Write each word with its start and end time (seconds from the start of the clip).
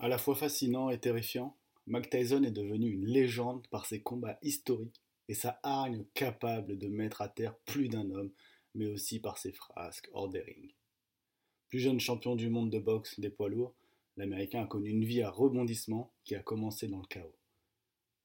À 0.00 0.06
la 0.06 0.18
fois 0.18 0.36
fascinant 0.36 0.90
et 0.90 1.00
terrifiant, 1.00 1.56
Mike 1.88 2.10
Tyson 2.10 2.44
est 2.44 2.52
devenu 2.52 2.88
une 2.88 3.06
légende 3.06 3.66
par 3.66 3.84
ses 3.84 4.00
combats 4.00 4.38
historiques 4.42 5.02
et 5.26 5.34
sa 5.34 5.58
hargne 5.64 6.04
capable 6.14 6.78
de 6.78 6.86
mettre 6.86 7.20
à 7.20 7.28
terre 7.28 7.56
plus 7.64 7.88
d'un 7.88 8.08
homme, 8.12 8.30
mais 8.76 8.86
aussi 8.86 9.18
par 9.18 9.38
ses 9.38 9.52
frasques 9.52 10.08
hors 10.12 10.28
des 10.28 10.40
rings. 10.40 10.72
Plus 11.68 11.80
jeune 11.80 11.98
champion 11.98 12.36
du 12.36 12.48
monde 12.48 12.70
de 12.70 12.78
boxe 12.78 13.18
des 13.18 13.28
poids 13.28 13.48
lourds, 13.48 13.74
l'Américain 14.16 14.62
a 14.62 14.66
connu 14.66 14.90
une 14.90 15.04
vie 15.04 15.22
à 15.22 15.30
rebondissement 15.30 16.12
qui 16.24 16.36
a 16.36 16.42
commencé 16.42 16.86
dans 16.86 17.00
le 17.00 17.06
chaos. 17.06 17.36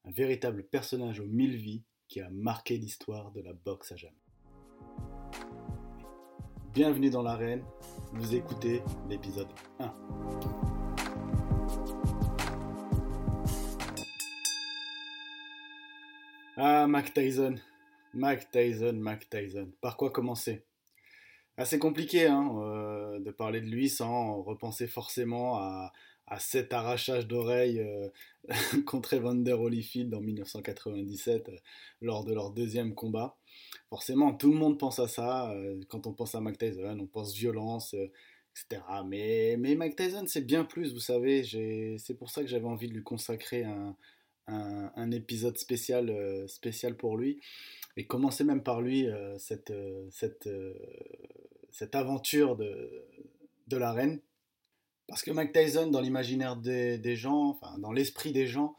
Un 0.06 0.12
véritable 0.12 0.64
personnage 0.64 1.20
aux 1.22 1.28
mille 1.28 1.56
vies 1.56 1.84
qui 2.08 2.22
a 2.22 2.30
marqué 2.30 2.78
l'histoire 2.78 3.32
de 3.32 3.42
la 3.42 3.54
boxe 3.54 3.92
à 3.92 3.96
jamais. 3.96 4.14
Bienvenue 6.72 7.10
dans 7.10 7.24
l'arène, 7.24 7.64
vous 8.14 8.36
écoutez 8.36 8.82
l'épisode 9.10 9.50
1. 9.80 10.83
Ah, 16.56 16.86
Mac 16.86 17.12
Tyson. 17.14 17.56
Mac 18.14 18.52
Tyson, 18.52 18.94
Mac 18.94 19.28
Tyson. 19.28 19.72
Par 19.82 19.98
quoi 19.98 20.12
commencer? 20.12 20.64
Assez 21.58 21.80
compliqué 21.80 22.28
hein, 22.28 22.52
euh, 22.62 23.20
de 23.20 23.32
parler 23.32 23.60
de 23.60 23.66
lui 23.66 23.90
sans 23.90 24.42
repenser 24.44 24.86
forcément 24.86 25.58
à, 25.58 25.92
cet 26.40 26.74
arrachage 26.74 27.28
d'oreilles 27.28 27.80
euh, 27.80 28.10
contre 28.86 29.14
Evander 29.14 29.54
Holyfield 29.54 30.14
en 30.16 30.22
1997 30.22 31.50
euh, 31.50 31.56
lors 32.02 32.24
de 32.24 32.34
leur 32.34 32.52
deuxième 32.52 32.94
combat. 32.94 33.36
Forcément, 33.90 34.34
tout 34.34 34.52
le 34.52 34.58
monde 34.58 34.80
pense 34.80 35.00
à 35.00 35.08
ça. 35.08 35.56
quand 35.90 36.06
on 36.08 36.14
pense 36.14 36.36
à 36.36 36.42
Mac 36.42 36.58
Tyson, 36.60 36.98
on 37.00 37.08
pense 37.08 37.36
violence, 37.36 37.94
etc. 37.94 38.82
Mais, 39.06 39.56
mais 39.58 39.76
Mike 39.76 39.96
Tyson, 39.96 40.26
c'est 40.28 40.46
bien 40.46 40.66
plus, 40.66 40.94
vous 40.94 41.00
savez. 41.00 41.44
C'est 41.98 42.18
pour 42.18 42.30
ça 42.32 42.42
que 42.42 42.48
j'avais 42.48 42.66
envie 42.66 42.88
de 42.88 42.94
lui 42.94 43.04
consacrer 43.04 43.64
un, 43.64 43.96
un, 44.48 45.12
épisode 45.12 45.58
spécial, 45.58 46.10
euh, 46.10 46.48
spécial 46.48 46.96
pour 46.96 47.18
lui. 47.18 47.40
Et 47.96 48.06
commencer 48.06 48.44
même 48.44 48.64
par 48.64 48.82
lui 48.82 49.08
euh, 49.08 49.38
cette, 49.38 49.72
euh, 49.72 50.08
cette, 50.10 50.50
cette 51.72 51.96
aventure 51.96 52.56
de, 52.56 53.06
de 53.68 53.78
l'arène. 53.78 54.20
Parce 55.08 55.22
que 55.22 55.32
Mike 55.32 55.54
Tyson, 55.54 55.88
dans 55.88 56.02
l'imaginaire 56.02 56.56
des, 56.56 56.98
des, 56.98 57.16
gens, 57.16 57.50
enfin, 57.50 57.78
dans 57.78 57.92
l'esprit 57.92 58.32
des 58.32 58.48
gens, 58.48 58.76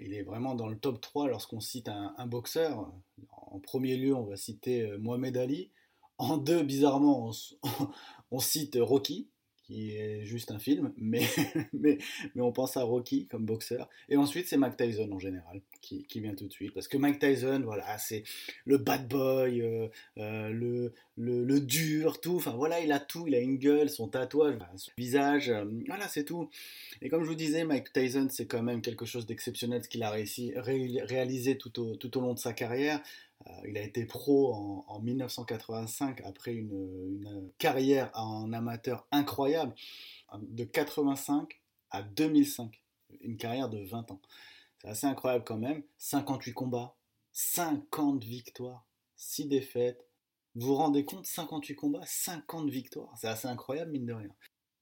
il 0.00 0.12
est 0.14 0.22
vraiment 0.22 0.54
dans 0.54 0.66
le 0.66 0.76
top 0.76 1.00
3 1.00 1.28
lorsqu'on 1.28 1.60
cite 1.60 1.88
un, 1.88 2.26
boxeur. 2.26 2.92
En 3.30 3.58
premier 3.60 3.96
lieu, 3.96 4.14
on 4.14 4.24
va 4.24 4.36
citer 4.36 4.86
Mohamed 4.98 5.36
Ali. 5.36 5.70
En 6.18 6.36
deux, 6.36 6.62
bizarrement, 6.62 7.30
on 8.30 8.38
cite 8.38 8.76
Rocky 8.80 9.28
qui 9.72 9.96
est 9.96 10.24
juste 10.24 10.50
un 10.50 10.58
film, 10.58 10.92
mais, 10.98 11.26
mais, 11.72 11.98
on 12.36 12.52
pense 12.52 12.76
à 12.76 12.82
Rocky 12.82 13.26
comme 13.26 13.44
boxeur. 13.44 13.88
Et 14.08 14.16
ensuite, 14.16 14.46
c'est 14.46 14.56
Mike 14.56 14.76
Tyson 14.76 15.10
en 15.10 15.18
général 15.18 15.60
qui, 15.80 16.04
qui, 16.04 16.20
vient 16.20 16.34
tout 16.34 16.46
de 16.46 16.52
suite. 16.52 16.74
Parce 16.74 16.88
que 16.88 16.96
Mike 16.96 17.18
Tyson, 17.18 17.62
voilà, 17.64 17.98
c'est 17.98 18.22
le 18.64 18.78
bad 18.78 19.08
boy, 19.08 19.62
euh, 19.62 19.88
euh, 20.18 20.50
le, 20.50 20.92
le, 21.16 21.44
le, 21.44 21.60
dur, 21.60 22.20
tout. 22.20 22.36
Enfin 22.36 22.52
voilà, 22.52 22.80
il 22.80 22.92
a 22.92 23.00
tout. 23.00 23.26
Il 23.26 23.34
a 23.34 23.40
une 23.40 23.56
gueule, 23.56 23.88
son 23.88 24.08
tatouage, 24.08 24.58
son 24.76 24.92
visage. 24.96 25.48
Euh, 25.50 25.64
voilà, 25.86 26.06
c'est 26.08 26.24
tout. 26.24 26.50
Et 27.00 27.08
comme 27.08 27.24
je 27.24 27.28
vous 27.28 27.34
disais, 27.34 27.64
Mike 27.64 27.92
Tyson, 27.92 28.28
c'est 28.30 28.46
quand 28.46 28.62
même 28.62 28.82
quelque 28.82 29.06
chose 29.06 29.26
d'exceptionnel 29.26 29.82
ce 29.82 29.88
qu'il 29.88 30.02
a 30.02 30.10
réussi, 30.10 30.52
réalisé 30.56 31.56
tout 31.56 31.80
au, 31.80 31.96
tout 31.96 32.16
au 32.18 32.20
long 32.20 32.34
de 32.34 32.38
sa 32.38 32.52
carrière. 32.52 33.00
Euh, 33.46 33.50
il 33.68 33.76
a 33.76 33.82
été 33.82 34.04
pro 34.06 34.54
en, 34.54 35.00
1985 35.00 36.20
après 36.24 36.54
une, 36.54 37.50
carrière 37.58 38.10
en 38.14 38.52
amateur 38.52 39.06
incroyable, 39.10 39.74
de 40.40 40.64
85 40.64 41.60
à 41.90 42.02
2005, 42.02 42.80
une 43.20 43.36
carrière 43.36 43.68
de 43.68 43.78
20 43.78 44.10
ans. 44.10 44.20
C'est 44.78 44.88
assez 44.88 45.06
incroyable 45.06 45.44
quand 45.44 45.58
même. 45.58 45.82
58 45.98 46.52
combats, 46.52 46.96
50 47.32 48.24
victoires, 48.24 48.86
6 49.16 49.46
défaites. 49.46 50.06
Vous 50.54 50.68
vous 50.68 50.74
rendez 50.74 51.04
compte 51.04 51.26
58 51.26 51.74
combats, 51.74 52.04
50 52.04 52.68
victoires. 52.68 53.12
C'est 53.18 53.28
assez 53.28 53.48
incroyable, 53.48 53.92
mine 53.92 54.06
de 54.06 54.12
rien. 54.12 54.34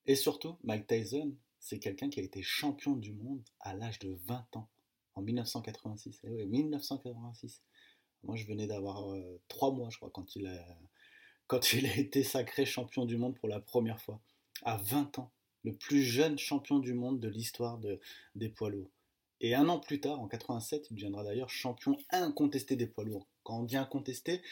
Et 0.06 0.16
surtout, 0.16 0.56
Mike 0.64 0.86
Tyson, 0.86 1.34
c'est 1.60 1.78
quelqu'un 1.78 2.08
qui 2.08 2.20
a 2.20 2.22
été 2.22 2.42
champion 2.42 2.96
du 2.96 3.12
monde 3.12 3.42
à 3.60 3.74
l'âge 3.74 3.98
de 3.98 4.16
20 4.26 4.56
ans, 4.56 4.68
en 5.14 5.22
1986. 5.22 6.20
Eh 6.24 6.30
oui, 6.30 6.46
1986. 6.46 7.62
Moi, 8.24 8.36
je 8.36 8.46
venais 8.46 8.66
d'avoir 8.66 9.12
euh, 9.12 9.40
trois 9.48 9.72
mois, 9.72 9.88
je 9.90 9.96
crois, 9.96 10.10
quand 10.10 10.36
il, 10.36 10.46
a, 10.46 10.64
quand 11.46 11.72
il 11.72 11.86
a 11.86 11.96
été 11.96 12.22
sacré 12.22 12.66
champion 12.66 13.04
du 13.06 13.16
monde 13.16 13.36
pour 13.38 13.48
la 13.48 13.60
première 13.60 14.00
fois, 14.00 14.20
à 14.62 14.76
20 14.76 15.18
ans. 15.18 15.30
Le 15.62 15.74
plus 15.74 16.02
jeune 16.02 16.38
champion 16.38 16.78
du 16.78 16.94
monde 16.94 17.20
de 17.20 17.28
l'histoire 17.28 17.78
de, 17.78 18.00
des 18.34 18.48
poids 18.48 18.70
lourds. 18.70 18.90
Et 19.42 19.54
un 19.54 19.68
an 19.68 19.78
plus 19.78 20.00
tard, 20.00 20.20
en 20.20 20.28
87, 20.28 20.88
il 20.90 20.94
deviendra 20.94 21.24
d'ailleurs 21.24 21.50
champion 21.50 21.96
incontesté 22.10 22.76
des 22.76 22.86
poids 22.86 23.04
lourds. 23.04 23.26
Quand 23.42 23.60
on 23.60 23.62
dit 23.64 23.76
incontesté, 23.76 24.42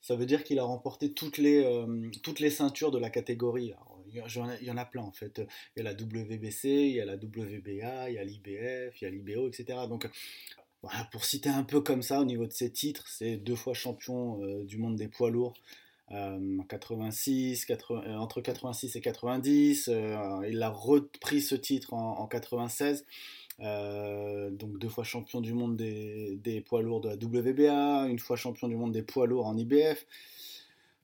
ça 0.00 0.16
veut 0.16 0.26
dire 0.26 0.44
qu'il 0.44 0.58
a 0.58 0.64
remporté 0.64 1.12
toutes 1.12 1.38
les, 1.38 1.64
euh, 1.64 2.10
toutes 2.22 2.40
les 2.40 2.50
ceintures 2.50 2.90
de 2.90 2.98
la 2.98 3.10
catégorie. 3.10 3.72
il, 4.08 4.16
y 4.16 4.70
en 4.70 4.76
a, 4.76 4.84
plein 4.84 5.02
en 5.02 5.12
fait. 5.12 5.40
Il 5.74 5.82
y 5.82 5.86
a 5.86 5.90
la 5.90 5.94
WBC, 5.94 6.68
il 6.68 6.96
y 6.96 7.00
a 7.00 7.04
la 7.04 7.14
WBA, 7.14 8.10
il 8.10 8.14
y 8.14 8.18
a 8.18 8.24
l'IBF, 8.24 9.00
il 9.00 9.04
y 9.04 9.06
a 9.06 9.10
l'IBO, 9.10 9.48
etc. 9.48 9.78
Donc 9.88 10.08
pour 11.10 11.24
citer 11.24 11.48
un 11.48 11.62
peu 11.62 11.80
comme 11.80 12.02
ça 12.02 12.20
au 12.20 12.24
niveau 12.24 12.46
de 12.46 12.52
ses 12.52 12.70
titres, 12.70 13.04
c'est 13.06 13.36
deux 13.36 13.56
fois 13.56 13.74
champion 13.74 14.42
euh, 14.42 14.64
du 14.64 14.78
monde 14.78 14.96
des 14.96 15.08
poids 15.08 15.30
lourds. 15.30 15.54
86, 16.68 17.66
euh, 17.70 17.76
euh, 17.90 18.16
entre 18.16 18.40
86 18.40 18.94
et 18.94 19.00
90, 19.00 19.90
il 20.48 20.62
a 20.62 20.68
repris 20.68 21.40
ce 21.40 21.54
titre 21.54 21.94
en, 21.94 22.26
96, 22.26 23.06
donc 23.58 24.78
deux 24.78 24.88
fois 24.88 25.02
champion 25.02 25.40
du 25.40 25.54
monde 25.54 25.76
des, 25.76 26.64
poids 26.66 26.82
lourds 26.82 27.00
de 27.00 27.08
la 27.08 27.14
WBA, 27.16 28.06
une 28.08 28.18
fois 28.18 28.36
champion 28.36 28.68
du 28.68 28.76
monde 28.76 28.92
des 28.92 29.02
poids 29.02 29.26
lourds 29.26 29.46
en 29.46 29.56
IBF, 29.56 30.06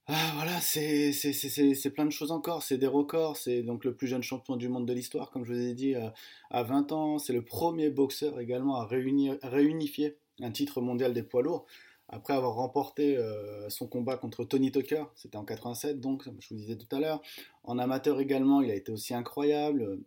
ah, 0.07 0.33
voilà, 0.35 0.61
c'est 0.61 1.91
plein 1.95 2.05
de 2.05 2.11
choses 2.11 2.33
encore. 2.33 2.63
C'est 2.63 2.79
des 2.79 2.87
records. 2.87 3.37
C'est 3.37 3.63
donc 3.63 3.85
le 3.85 3.95
plus 3.95 4.09
jeune 4.09 4.23
champion 4.23 4.57
du 4.57 4.69
monde 4.69 4.87
de 4.87 4.93
l'histoire, 4.93 5.31
comme 5.31 5.45
je 5.45 5.53
vous 5.53 5.61
ai 5.61 5.75
dit, 5.75 5.95
euh, 5.95 6.09
à 6.51 6.63
20 6.63 6.93
ans. 6.93 7.19
C'est 7.19 7.33
le 7.33 7.43
premier 7.43 7.91
boxeur 7.91 8.41
également 8.41 8.77
à, 8.77 8.87
réunir, 8.87 9.39
réunifier 9.43 10.17
un 10.41 10.51
titre 10.51 10.81
mondial 10.81 11.13
des 11.13 11.23
poids 11.23 11.43
lourds. 11.43 11.67
Après 12.09 12.35
avoir 12.35 12.55
remporté 12.55 13.17
euh, 13.17 13.69
son 13.71 13.87
combat 13.87 14.17
contre 14.17 14.43
Tony 14.45 14.73
Tucker, 14.73 15.05
c'était 15.15 15.37
en 15.37 15.45
87, 15.45 16.01
donc, 16.01 16.25
je 16.41 16.49
vous 16.49 16.57
disais 16.57 16.77
tout 16.77 16.93
à 16.97 16.99
l'heure. 16.99 17.23
En 17.63 17.79
amateur 17.79 18.19
également, 18.19 18.63
il 18.63 18.71
a 18.73 18.75
été 18.75 18.91
aussi 18.91 19.15
incroyable. 19.15 20.01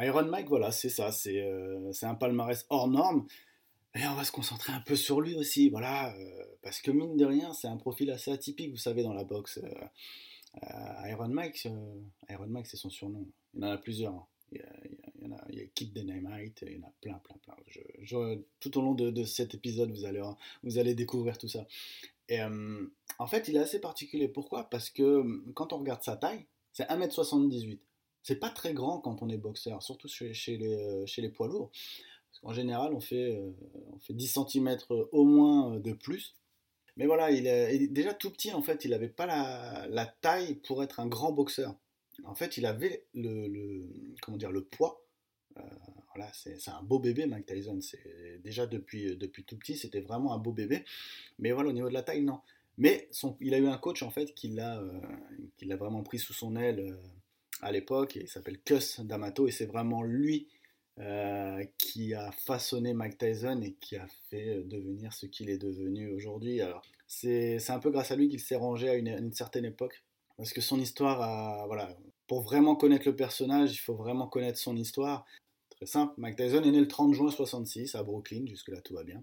Iron 0.00 0.24
Mike, 0.24 0.48
voilà, 0.48 0.72
c'est 0.72 0.88
ça. 0.88 1.12
C'est 1.12 1.40
euh, 1.42 1.92
un 2.02 2.14
palmarès 2.16 2.66
hors 2.70 2.88
norme. 2.88 3.26
Et 3.96 4.06
on 4.08 4.14
va 4.14 4.24
se 4.24 4.32
concentrer 4.32 4.72
un 4.72 4.80
peu 4.80 4.96
sur 4.96 5.20
lui 5.20 5.36
aussi, 5.36 5.70
voilà, 5.70 6.12
euh, 6.16 6.44
parce 6.62 6.80
que 6.80 6.90
mine 6.90 7.16
de 7.16 7.24
rien, 7.24 7.52
c'est 7.52 7.68
un 7.68 7.76
profil 7.76 8.10
assez 8.10 8.32
atypique, 8.32 8.70
vous 8.70 8.76
savez, 8.76 9.04
dans 9.04 9.12
la 9.12 9.22
boxe. 9.22 9.58
Euh, 9.62 9.70
euh, 10.64 11.08
Iron 11.10 11.28
Mike, 11.28 11.68
Iron 12.28 12.46
Mike, 12.48 12.66
c'est 12.66 12.76
son 12.76 12.90
surnom. 12.90 13.24
Il 13.54 13.60
y 13.60 13.64
en 13.64 13.68
a 13.68 13.78
plusieurs. 13.78 14.14
Hein. 14.14 14.26
Il, 14.50 14.58
y 14.58 14.62
a, 14.62 14.72
il, 14.84 15.28
y 15.28 15.32
a, 15.32 15.44
il 15.50 15.58
y 15.60 15.70
Kid 15.70 15.92
Dynamite, 15.92 16.64
il 16.66 16.76
y 16.76 16.80
en 16.80 16.88
a 16.88 16.92
plein, 17.00 17.20
plein, 17.20 17.36
plein. 17.36 18.36
Tout 18.60 18.78
au 18.78 18.82
long 18.82 18.94
de, 18.94 19.24
cet 19.24 19.54
épisode, 19.54 19.90
vous 19.90 20.04
allez, 20.04 20.22
vous 20.64 20.78
allez 20.78 20.94
découvrir 20.94 21.38
tout 21.38 21.48
ça. 21.48 21.66
Et 22.28 22.40
en 22.42 23.26
fait, 23.26 23.48
il 23.48 23.56
est 23.56 23.60
assez 23.60 23.80
particulier. 23.80 24.28
Pourquoi? 24.28 24.68
Parce 24.70 24.90
que 24.90 25.24
quand 25.52 25.72
on 25.72 25.78
regarde 25.78 26.02
sa 26.02 26.16
taille, 26.16 26.46
c'est 26.72 26.88
1m78. 26.88 27.78
C'est 28.22 28.36
pas 28.36 28.50
très 28.50 28.74
grand 28.74 29.00
quand 29.00 29.22
on 29.22 29.28
est 29.28 29.38
boxeur, 29.38 29.82
surtout 29.82 30.08
chez, 30.08 30.34
chez, 30.34 30.56
les, 30.56 31.06
chez 31.06 31.20
les 31.20 31.30
poids 31.30 31.48
lourds. 31.48 31.70
En 32.42 32.52
général, 32.52 32.92
on 32.94 33.00
fait, 33.00 33.36
euh, 33.36 33.50
on 33.92 33.98
fait 34.00 34.14
10 34.14 34.38
cm 34.50 34.76
au 34.90 35.24
moins 35.24 35.78
de 35.78 35.92
plus. 35.92 36.34
Mais 36.96 37.06
voilà, 37.06 37.30
il 37.30 37.46
est, 37.46 37.88
déjà 37.88 38.14
tout 38.14 38.30
petit, 38.30 38.52
en 38.52 38.62
fait, 38.62 38.84
il 38.84 38.92
n'avait 38.92 39.08
pas 39.08 39.26
la, 39.26 40.06
taille 40.20 40.56
pour 40.56 40.82
être 40.82 41.00
un 41.00 41.06
grand 41.06 41.32
boxeur. 41.32 41.74
En 42.24 42.34
fait, 42.34 42.56
il 42.56 42.66
avait 42.66 43.04
le, 43.14 43.88
comment 44.22 44.36
dire, 44.36 44.52
le 44.52 44.62
poids. 44.62 45.04
Euh, 45.56 45.62
voilà, 46.14 46.30
c'est 46.32 46.68
un 46.68 46.82
beau 46.82 47.00
bébé, 47.00 47.26
Mike 47.26 47.46
Tyson. 47.46 47.80
Déjà 48.44 48.66
depuis, 48.66 49.16
depuis 49.16 49.42
tout 49.42 49.56
petit, 49.56 49.76
c'était 49.76 50.00
vraiment 50.00 50.32
un 50.32 50.38
beau 50.38 50.52
bébé. 50.52 50.84
Mais 51.40 51.50
voilà, 51.50 51.70
au 51.70 51.72
niveau 51.72 51.88
de 51.88 51.94
la 51.94 52.02
taille, 52.02 52.22
non. 52.22 52.40
Mais 52.78 53.08
son, 53.10 53.36
il 53.40 53.54
a 53.54 53.58
eu 53.58 53.66
un 53.66 53.78
coach 53.78 54.02
en 54.02 54.10
fait 54.10 54.34
qui 54.34 54.48
l'a 54.48 54.78
euh, 54.80 55.76
vraiment 55.76 56.02
pris 56.02 56.18
sous 56.18 56.32
son 56.32 56.54
aile 56.54 56.96
à 57.60 57.72
l'époque. 57.72 58.16
Il 58.16 58.28
s'appelle 58.28 58.60
Cus 58.60 59.00
D'Amato 59.00 59.48
et 59.48 59.50
c'est 59.50 59.66
vraiment 59.66 60.02
lui 60.02 60.46
euh, 61.00 61.64
qui 61.78 62.14
a 62.14 62.30
façonné 62.30 62.94
Mike 62.94 63.18
Tyson 63.18 63.60
et 63.62 63.72
qui 63.80 63.96
a 63.96 64.06
fait 64.30 64.62
devenir 64.64 65.12
ce 65.12 65.26
qu'il 65.26 65.50
est 65.50 65.58
devenu 65.58 66.12
aujourd'hui. 66.12 66.60
Alors, 66.60 66.82
c'est 67.06 67.70
un 67.70 67.78
peu 67.78 67.90
grâce 67.90 68.10
à 68.10 68.16
lui 68.16 68.28
qu'il 68.28 68.40
s'est 68.40 68.56
rangé 68.56 68.88
à 68.88 68.94
une, 68.94 69.32
certaine 69.32 69.64
époque. 69.64 70.02
Parce 70.36 70.52
que 70.52 70.60
son 70.60 70.80
histoire, 70.80 71.66
voilà, 71.66 71.96
pour 72.26 72.42
vraiment 72.42 72.76
connaître 72.76 73.06
le 73.06 73.14
personnage, 73.14 73.72
il 73.72 73.78
faut 73.78 73.94
vraiment 73.94 74.26
connaître 74.26 74.58
son 74.58 74.76
histoire. 74.76 75.24
Très 75.70 75.86
simple, 75.86 76.14
Mike 76.16 76.36
Tyson 76.36 76.62
est 76.62 76.70
né 76.70 76.80
le 76.80 76.88
30 76.88 77.14
juin 77.14 77.30
66 77.30 77.94
à 77.94 78.02
Brooklyn, 78.02 78.46
jusque-là 78.46 78.80
tout 78.80 78.94
va 78.94 79.04
bien. 79.04 79.22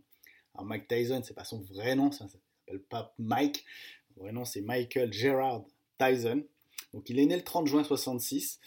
Alors 0.53 0.65
Mike 0.65 0.87
Tyson, 0.87 1.21
c'est 1.23 1.33
pas 1.33 1.43
son 1.43 1.61
vrai 1.61 1.95
nom, 1.95 2.11
ça 2.11 2.27
s'appelle 2.27 2.81
pas 2.89 3.13
Mike. 3.17 3.65
Son 4.13 4.23
vrai 4.23 4.33
nom 4.33 4.45
c'est 4.45 4.61
Michael 4.61 5.13
Gerard 5.13 5.63
Tyson. 5.97 6.43
Donc 6.93 7.09
il 7.09 7.19
est 7.19 7.25
né 7.25 7.37
le 7.37 7.43
30 7.43 7.67
juin 7.67 7.83
66 7.83 8.59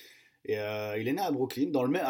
et 0.46 0.58
euh, 0.58 0.98
il 0.98 1.08
est 1.08 1.12
né 1.12 1.20
à 1.20 1.30
Brooklyn, 1.30 1.70
dans 1.70 1.82
le 1.82 1.90
même, 1.90 2.06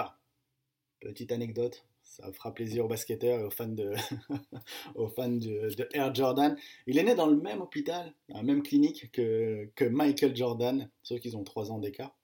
Petite 1.05 1.33
anecdote, 1.33 1.85
ça 2.03 2.33
fera 2.33 2.55
plaisir 2.55 2.87
aux 2.87 2.89
basketteurs 2.89 3.41
et 3.41 3.45
aux 3.45 3.51
fans 3.51 3.69
de, 3.69 3.93
aux 4.95 5.09
fans 5.09 5.29
de, 5.29 5.69
Air 5.93 6.15
Jordan. 6.15 6.57
Il 6.87 6.97
est 6.97 7.03
né 7.03 7.15
dans 7.15 7.27
le 7.27 7.37
même 7.37 7.61
hôpital, 7.61 8.15
dans 8.31 8.39
la 8.39 8.43
même 8.43 8.63
clinique 8.63 9.13
que, 9.13 9.69
que 9.75 9.85
Michael 9.85 10.35
Jordan, 10.35 10.89
sauf 11.03 11.21
qu'ils 11.21 11.37
ont 11.37 11.45
trois 11.45 11.71
ans 11.71 11.79
d'écart. 11.79 12.17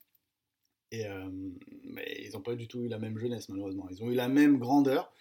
Et, 0.92 1.06
euh, 1.06 1.28
mais 1.84 2.22
ils 2.24 2.32
n'ont 2.32 2.40
pas 2.40 2.54
du 2.54 2.68
tout 2.68 2.80
eu 2.80 2.88
la 2.88 2.98
même 2.98 3.18
jeunesse, 3.18 3.50
malheureusement. 3.50 3.86
Ils 3.90 4.02
ont 4.02 4.10
eu 4.10 4.14
la 4.14 4.28
même 4.28 4.58
grandeur, 4.58 5.12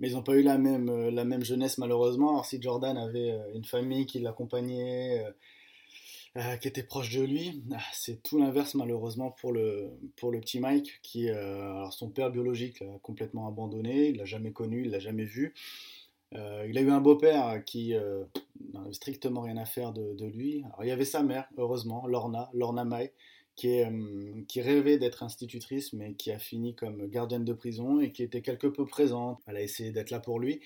mais 0.00 0.08
ils 0.08 0.14
n'ont 0.14 0.22
pas 0.22 0.36
eu 0.36 0.42
la 0.42 0.56
même, 0.56 0.88
euh, 0.88 1.10
la 1.10 1.24
même 1.24 1.44
jeunesse, 1.44 1.76
malheureusement. 1.76 2.30
Alors, 2.30 2.46
si 2.46 2.60
Jordan 2.62 2.96
avait 2.96 3.32
euh, 3.32 3.54
une 3.54 3.66
famille 3.66 4.06
qui 4.06 4.18
l'accompagnait, 4.18 5.24
qui 6.60 6.66
était 6.68 6.82
proche 6.82 7.14
de 7.14 7.22
lui, 7.22 7.62
ah, 7.72 7.78
c'est 7.92 8.22
tout 8.22 8.38
l'inverse, 8.38 8.74
malheureusement, 8.74 9.30
pour 9.30 9.52
le, 9.52 9.90
pour 10.16 10.32
le 10.32 10.40
petit 10.40 10.58
Mike, 10.58 10.98
qui, 11.02 11.30
alors 11.30 11.92
son 11.92 12.10
père 12.10 12.30
biologique 12.30 12.80
l'a 12.80 12.98
complètement 13.02 13.46
abandonné, 13.46 14.08
il 14.08 14.16
l'a 14.16 14.24
jamais 14.24 14.50
connu, 14.50 14.84
il 14.84 14.90
l'a 14.90 14.98
jamais 14.98 15.24
vu. 15.24 15.54
il 16.32 16.76
a 16.76 16.80
eu 16.80 16.90
un 16.90 17.00
beau-père 17.00 17.62
qui 17.64 17.94
n'avait 18.72 18.92
strictement 18.92 19.42
rien 19.42 19.56
à 19.58 19.64
faire 19.64 19.92
de, 19.92 20.14
de, 20.14 20.26
lui. 20.26 20.64
Alors, 20.64 20.82
il 20.82 20.88
y 20.88 20.92
avait 20.92 21.04
sa 21.04 21.22
mère, 21.22 21.48
heureusement, 21.56 22.06
Lorna, 22.08 22.50
Lorna 22.52 22.84
Mai, 22.84 23.12
qui, 23.56 23.80
euh, 23.80 24.42
qui 24.48 24.60
rêvait 24.60 24.98
d'être 24.98 25.22
institutrice, 25.22 25.92
mais 25.92 26.14
qui 26.14 26.32
a 26.32 26.38
fini 26.38 26.74
comme 26.74 27.06
gardienne 27.08 27.44
de 27.44 27.52
prison 27.52 28.00
et 28.00 28.10
qui 28.10 28.22
était 28.22 28.42
quelque 28.42 28.66
peu 28.66 28.84
présente. 28.84 29.40
Elle 29.46 29.56
a 29.56 29.62
essayé 29.62 29.90
d'être 29.90 30.10
là 30.10 30.20
pour 30.20 30.40
lui. 30.40 30.60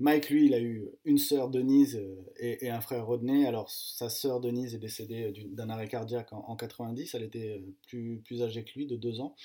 Mike, 0.00 0.30
lui, 0.30 0.46
il 0.46 0.54
a 0.54 0.60
eu 0.60 0.88
une 1.04 1.18
sœur 1.18 1.50
Denise 1.50 1.96
euh, 1.96 2.24
et, 2.38 2.70
un 2.70 2.80
frère 2.80 3.04
Rodney. 3.04 3.46
Alors, 3.46 3.70
sa 3.70 4.08
sœur 4.08 4.40
Denise 4.40 4.74
est 4.74 4.78
décédée 4.78 5.30
d'un 5.50 5.68
arrêt 5.68 5.88
cardiaque 5.88 6.32
en, 6.32 6.56
90. 6.56 7.14
Elle 7.14 7.22
était 7.22 7.58
euh, 7.58 7.74
plus, 7.86 8.22
plus 8.24 8.42
âgée 8.42 8.64
que 8.64 8.70
lui, 8.76 8.86
de 8.86 8.96
deux 8.96 9.20
ans. 9.20 9.36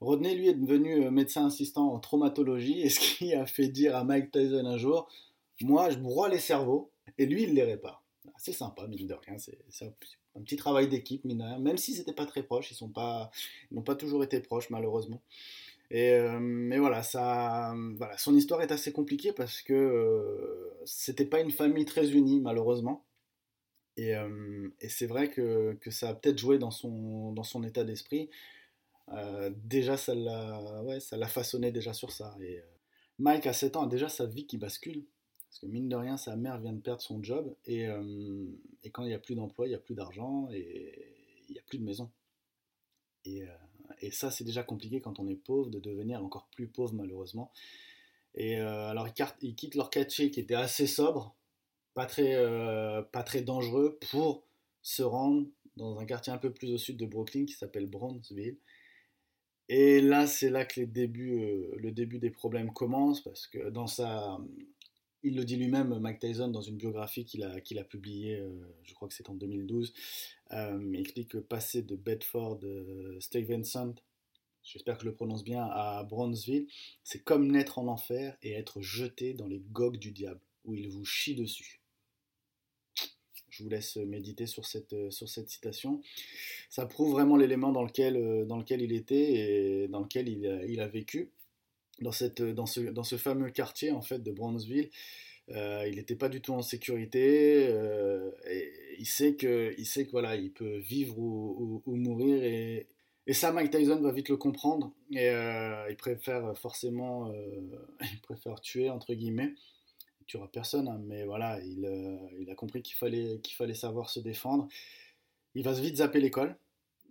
Rodney, 0.00 0.36
lui, 0.36 0.48
est 0.48 0.54
devenu 0.54 1.10
médecin 1.10 1.46
assistant 1.46 1.92
en 1.92 1.98
traumatologie, 1.98 2.80
et 2.80 2.88
ce 2.88 3.00
qui 3.00 3.34
a 3.34 3.44
fait 3.46 3.68
dire 3.68 3.96
à 3.96 4.04
Mike 4.04 4.30
Tyson 4.30 4.64
un 4.64 4.78
jour 4.78 5.08
Moi, 5.60 5.90
je 5.90 5.98
broie 5.98 6.28
les 6.28 6.38
cerveaux, 6.38 6.90
et 7.18 7.26
lui, 7.26 7.42
il 7.42 7.54
les 7.54 7.64
répare. 7.64 8.02
C'est 8.38 8.52
sympa, 8.52 8.86
mine 8.86 9.08
de 9.08 9.14
rien. 9.14 9.36
C'est 9.38 9.92
un 10.36 10.40
petit 10.40 10.56
travail 10.56 10.88
d'équipe, 10.88 11.24
même 11.24 11.76
si 11.76 11.94
c'était 11.94 12.14
pas 12.14 12.26
très 12.26 12.44
proche, 12.44 12.70
ils 12.70 12.78
n'ont 12.82 13.82
pas 13.82 13.94
toujours 13.96 14.22
été 14.22 14.40
proches 14.40 14.70
malheureusement. 14.70 15.20
Et 15.90 16.12
euh, 16.12 16.38
mais 16.40 16.78
voilà, 16.78 17.02
son 17.02 18.36
histoire 18.36 18.62
est 18.62 18.72
assez 18.72 18.92
compliquée 18.92 19.32
parce 19.32 19.60
que 19.62 19.72
euh, 19.72 20.70
c'était 20.84 21.24
pas 21.24 21.40
une 21.40 21.50
famille 21.50 21.84
très 21.84 22.10
unie 22.12 22.40
malheureusement. 22.40 23.04
Et, 23.96 24.16
euh, 24.16 24.68
c'est 24.88 25.06
vrai 25.06 25.30
que, 25.30 25.76
ça 25.90 26.10
a 26.10 26.14
peut-être 26.14 26.38
joué 26.38 26.58
dans 26.58 26.70
son, 26.70 27.62
état 27.64 27.84
d'esprit. 27.84 28.30
déjà, 29.64 29.96
ça 29.96 30.14
l'a, 30.14 31.28
façonné 31.28 31.72
déjà 31.72 31.92
sur 31.92 32.12
ça. 32.12 32.36
Mike 33.18 33.46
à 33.46 33.52
7 33.52 33.76
ans 33.76 33.82
a 33.84 33.88
déjà 33.88 34.08
sa 34.08 34.26
vie 34.26 34.46
qui 34.46 34.56
bascule. 34.56 35.04
Parce 35.50 35.58
que 35.58 35.66
mine 35.66 35.88
de 35.88 35.96
rien, 35.96 36.16
sa 36.16 36.36
mère 36.36 36.60
vient 36.60 36.72
de 36.72 36.80
perdre 36.80 37.02
son 37.02 37.22
job 37.24 37.52
et, 37.66 37.88
euh, 37.88 38.46
et 38.84 38.90
quand 38.90 39.02
il 39.02 39.08
n'y 39.08 39.14
a 39.14 39.18
plus 39.18 39.34
d'emploi, 39.34 39.66
il 39.66 39.70
n'y 39.70 39.74
a 39.74 39.80
plus 39.80 39.96
d'argent 39.96 40.48
et 40.52 41.44
il 41.48 41.52
n'y 41.52 41.58
a 41.58 41.62
plus 41.62 41.78
de 41.78 41.84
maison. 41.84 42.08
Et, 43.24 43.42
euh, 43.42 43.48
et 44.00 44.10
ça, 44.10 44.30
c'est 44.30 44.44
déjà 44.44 44.62
compliqué 44.62 45.00
quand 45.00 45.18
on 45.18 45.28
est 45.28 45.36
pauvre 45.36 45.70
de 45.70 45.78
devenir 45.78 46.24
encore 46.24 46.48
plus 46.52 46.68
pauvre 46.68 46.94
malheureusement. 46.94 47.52
Et 48.34 48.58
euh, 48.58 48.88
alors, 48.88 49.08
ils, 49.42 49.54
quittent 49.54 49.74
leur 49.74 49.90
quartier 49.90 50.30
qui 50.30 50.40
était 50.40 50.54
assez 50.54 50.86
sobre, 50.86 51.34
pas 51.94 52.06
très, 52.06 52.36
pas 53.12 53.22
très 53.22 53.42
dangereux, 53.42 53.98
pour 54.10 54.44
se 54.82 55.02
rendre 55.02 55.46
dans 55.76 55.98
un 55.98 56.06
quartier 56.06 56.32
un 56.32 56.38
peu 56.38 56.52
plus 56.52 56.72
au 56.72 56.78
sud 56.78 56.96
de 56.96 57.06
Brooklyn 57.06 57.44
qui 57.44 57.54
s'appelle 57.54 57.86
Bronzeville. 57.86 58.58
Et 59.68 60.00
là, 60.00 60.26
c'est 60.26 60.50
là 60.50 60.64
que 60.64 60.80
débuts, 60.80 61.40
le 61.76 61.90
début 61.92 62.18
des 62.18 62.30
problèmes 62.30 62.72
commencent 62.72 63.22
parce 63.22 63.46
que 63.46 63.70
dans 63.70 63.86
sa, 63.86 64.38
il 65.22 65.36
le 65.36 65.44
dit 65.44 65.56
lui-même, 65.56 65.98
Mike 65.98 66.18
Tyson, 66.18 66.48
dans 66.48 66.62
une 66.62 66.76
biographie 66.76 67.24
qu'il 67.24 67.44
a, 67.44 67.60
qu'il 67.60 67.82
publiée, 67.84 68.38
euh, 68.38 68.50
je 68.84 68.94
crois 68.94 69.08
que 69.08 69.14
c'est 69.14 69.28
en 69.28 69.34
2012. 69.34 69.92
Euh, 70.52 70.90
il 70.92 71.00
explique 71.00 71.28
que 71.28 71.38
passer 71.38 71.82
de 71.82 71.96
Bedford, 71.96 72.60
euh, 72.64 73.18
Stuyvesant, 73.20 73.94
j'espère 74.62 74.96
que 74.96 75.02
je 75.04 75.08
le 75.08 75.14
prononce 75.14 75.44
bien, 75.44 75.64
à 75.64 76.02
Bronzeville, 76.04 76.66
c'est 77.04 77.22
comme 77.22 77.50
naître 77.50 77.78
en 77.78 77.88
enfer 77.88 78.36
et 78.42 78.52
être 78.52 78.80
jeté 78.80 79.34
dans 79.34 79.46
les 79.46 79.60
gogues 79.70 79.98
du 79.98 80.12
diable, 80.12 80.40
où 80.64 80.74
il 80.74 80.88
vous 80.88 81.04
chie 81.04 81.34
dessus. 81.34 81.80
Je 83.50 83.64
vous 83.64 83.68
laisse 83.68 83.96
méditer 83.96 84.46
sur 84.46 84.64
cette, 84.64 84.94
cette 85.10 85.50
citation. 85.50 86.00
Ça 86.70 86.86
prouve 86.86 87.10
vraiment 87.10 87.36
l'élément 87.36 87.72
dans 87.72 87.82
lequel, 87.82 88.16
il 88.80 88.92
était 88.92 89.32
et 89.32 89.88
dans 89.88 90.00
lequel 90.00 90.28
il 90.28 90.80
a 90.80 90.88
vécu 90.88 91.32
dans, 92.00 92.12
cette, 92.12 92.42
dans, 92.42 92.66
ce, 92.66 93.16
fameux 93.16 93.50
quartier 93.50 93.92
en 93.92 94.02
fait 94.02 94.22
de 94.22 94.30
Brownsville. 94.30 94.90
Euh, 95.50 95.86
il 95.88 95.96
n'était 95.96 96.16
pas 96.16 96.28
du 96.28 96.40
tout 96.40 96.52
en 96.52 96.62
sécurité. 96.62 97.66
Euh, 97.68 98.30
il 98.98 99.06
sait 99.06 99.34
que, 99.34 99.74
il 99.78 99.86
sait 99.86 100.06
que 100.06 100.10
voilà, 100.12 100.36
il 100.36 100.52
peut 100.52 100.78
vivre 100.78 101.18
ou, 101.18 101.82
ou, 101.84 101.96
mourir. 101.96 102.42
Et, 102.42 102.86
ça, 103.32 103.52
Mike 103.52 103.70
Tyson 103.70 104.00
va 104.00 104.12
vite 104.12 104.28
le 104.28 104.36
comprendre. 104.36 104.92
Et 105.12 105.28
euh, 105.28 105.88
il 105.90 105.96
préfère 105.96 106.56
forcément, 106.58 107.32
il 108.12 108.20
préfère 108.22 108.60
tuer 108.60 108.90
entre 108.90 109.14
guillemets. 109.14 109.54
Il 110.20 110.26
tuera 110.26 110.48
personne, 110.48 110.88
hein, 110.88 111.00
mais 111.04 111.24
voilà, 111.24 111.60
il, 111.60 111.88
il 112.38 112.50
a 112.50 112.54
compris 112.54 112.82
qu'il 112.82 112.96
fallait, 112.96 113.40
qu'il 113.42 113.56
fallait 113.56 113.74
savoir 113.74 114.10
se 114.10 114.20
défendre. 114.20 114.68
Il 115.54 115.64
va 115.64 115.72
vite 115.72 115.96
zapper 115.96 116.20
l'école. 116.20 116.56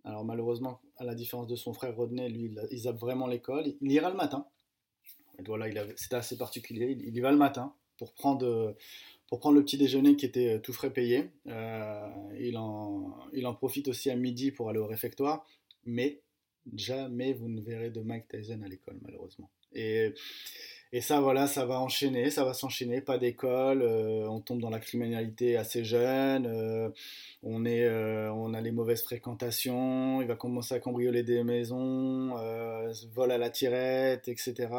Alors 0.06 0.24
malheureusement, 0.24 0.80
à 0.98 1.04
la 1.04 1.14
différence 1.14 1.48
de 1.48 1.58
son 1.58 1.74
frère 1.74 1.96
Rodney, 1.96 2.30
lui, 2.30 2.46
il, 2.46 2.68
il 2.72 2.80
zappe 2.80 3.00
vraiment 3.00 3.28
l'école. 3.28 3.74
Il 3.82 3.92
ira 3.92 4.10
le 4.10 4.16
matin 4.16 4.46
voilà, 5.46 5.68
c'était 5.96 6.16
assez 6.16 6.38
particulier. 6.38 6.98
Il, 7.00 7.16
y 7.16 7.20
va 7.20 7.32
le 7.32 7.38
matin 7.38 7.74
pour 7.98 8.14
prendre, 8.14 8.76
pour 9.30 9.40
prendre 9.40 9.58
le 9.58 9.64
petit 9.64 9.78
déjeuner 9.78 10.16
qui 10.16 10.26
était 10.26 10.56
euh, 10.56 10.60
tout 10.60 10.74
frais 10.74 10.92
payé. 10.92 11.30
Euh, 11.48 12.08
il, 12.40 12.58
en, 12.58 13.16
il 13.32 13.46
en 13.46 13.54
profite 13.54 13.88
aussi 13.88 14.10
à 14.10 14.16
midi 14.16 14.52
pour 14.52 14.70
aller 14.70 14.80
au 14.80 14.88
réfectoire. 14.88 15.46
Mais 15.86 16.20
jamais 16.76 17.34
vous 17.34 17.48
ne 17.48 17.62
verrez 17.62 17.92
de 17.92 18.02
Mike 18.02 18.28
Tyson 18.28 18.62
à 18.66 18.68
l'école, 18.68 18.98
malheureusement. 19.04 19.50
Et, 19.74 20.14
et 20.92 21.02
ça, 21.02 21.22
voilà, 21.22 21.46
ça 21.46 21.64
va 21.66 21.80
enchaîner, 21.80 22.32
ça 22.32 22.44
va 22.44 22.56
s'enchaîner. 22.56 23.02
Pas 23.02 23.20
d'école, 23.20 23.84
euh, 23.84 24.28
on 24.28 24.40
tombe 24.40 24.60
dans 24.60 24.72
la 24.72 24.80
criminalité 24.80 25.58
assez 25.58 25.84
jeune, 25.84 26.92
on, 27.44 27.66
est, 27.66 27.88
on 28.30 28.56
a 28.56 28.62
les 28.62 28.72
mauvaises 28.72 29.04
fréquentations, 29.04 30.24
il 30.24 30.28
va 30.28 30.36
commencer 30.36 30.74
à 30.74 30.80
cambrioler 30.80 31.22
des 31.22 31.44
maisons, 31.44 32.34
vol 33.12 33.32
à 33.32 33.38
la 33.38 33.52
tirette, 33.52 34.28
etc. 34.28 34.70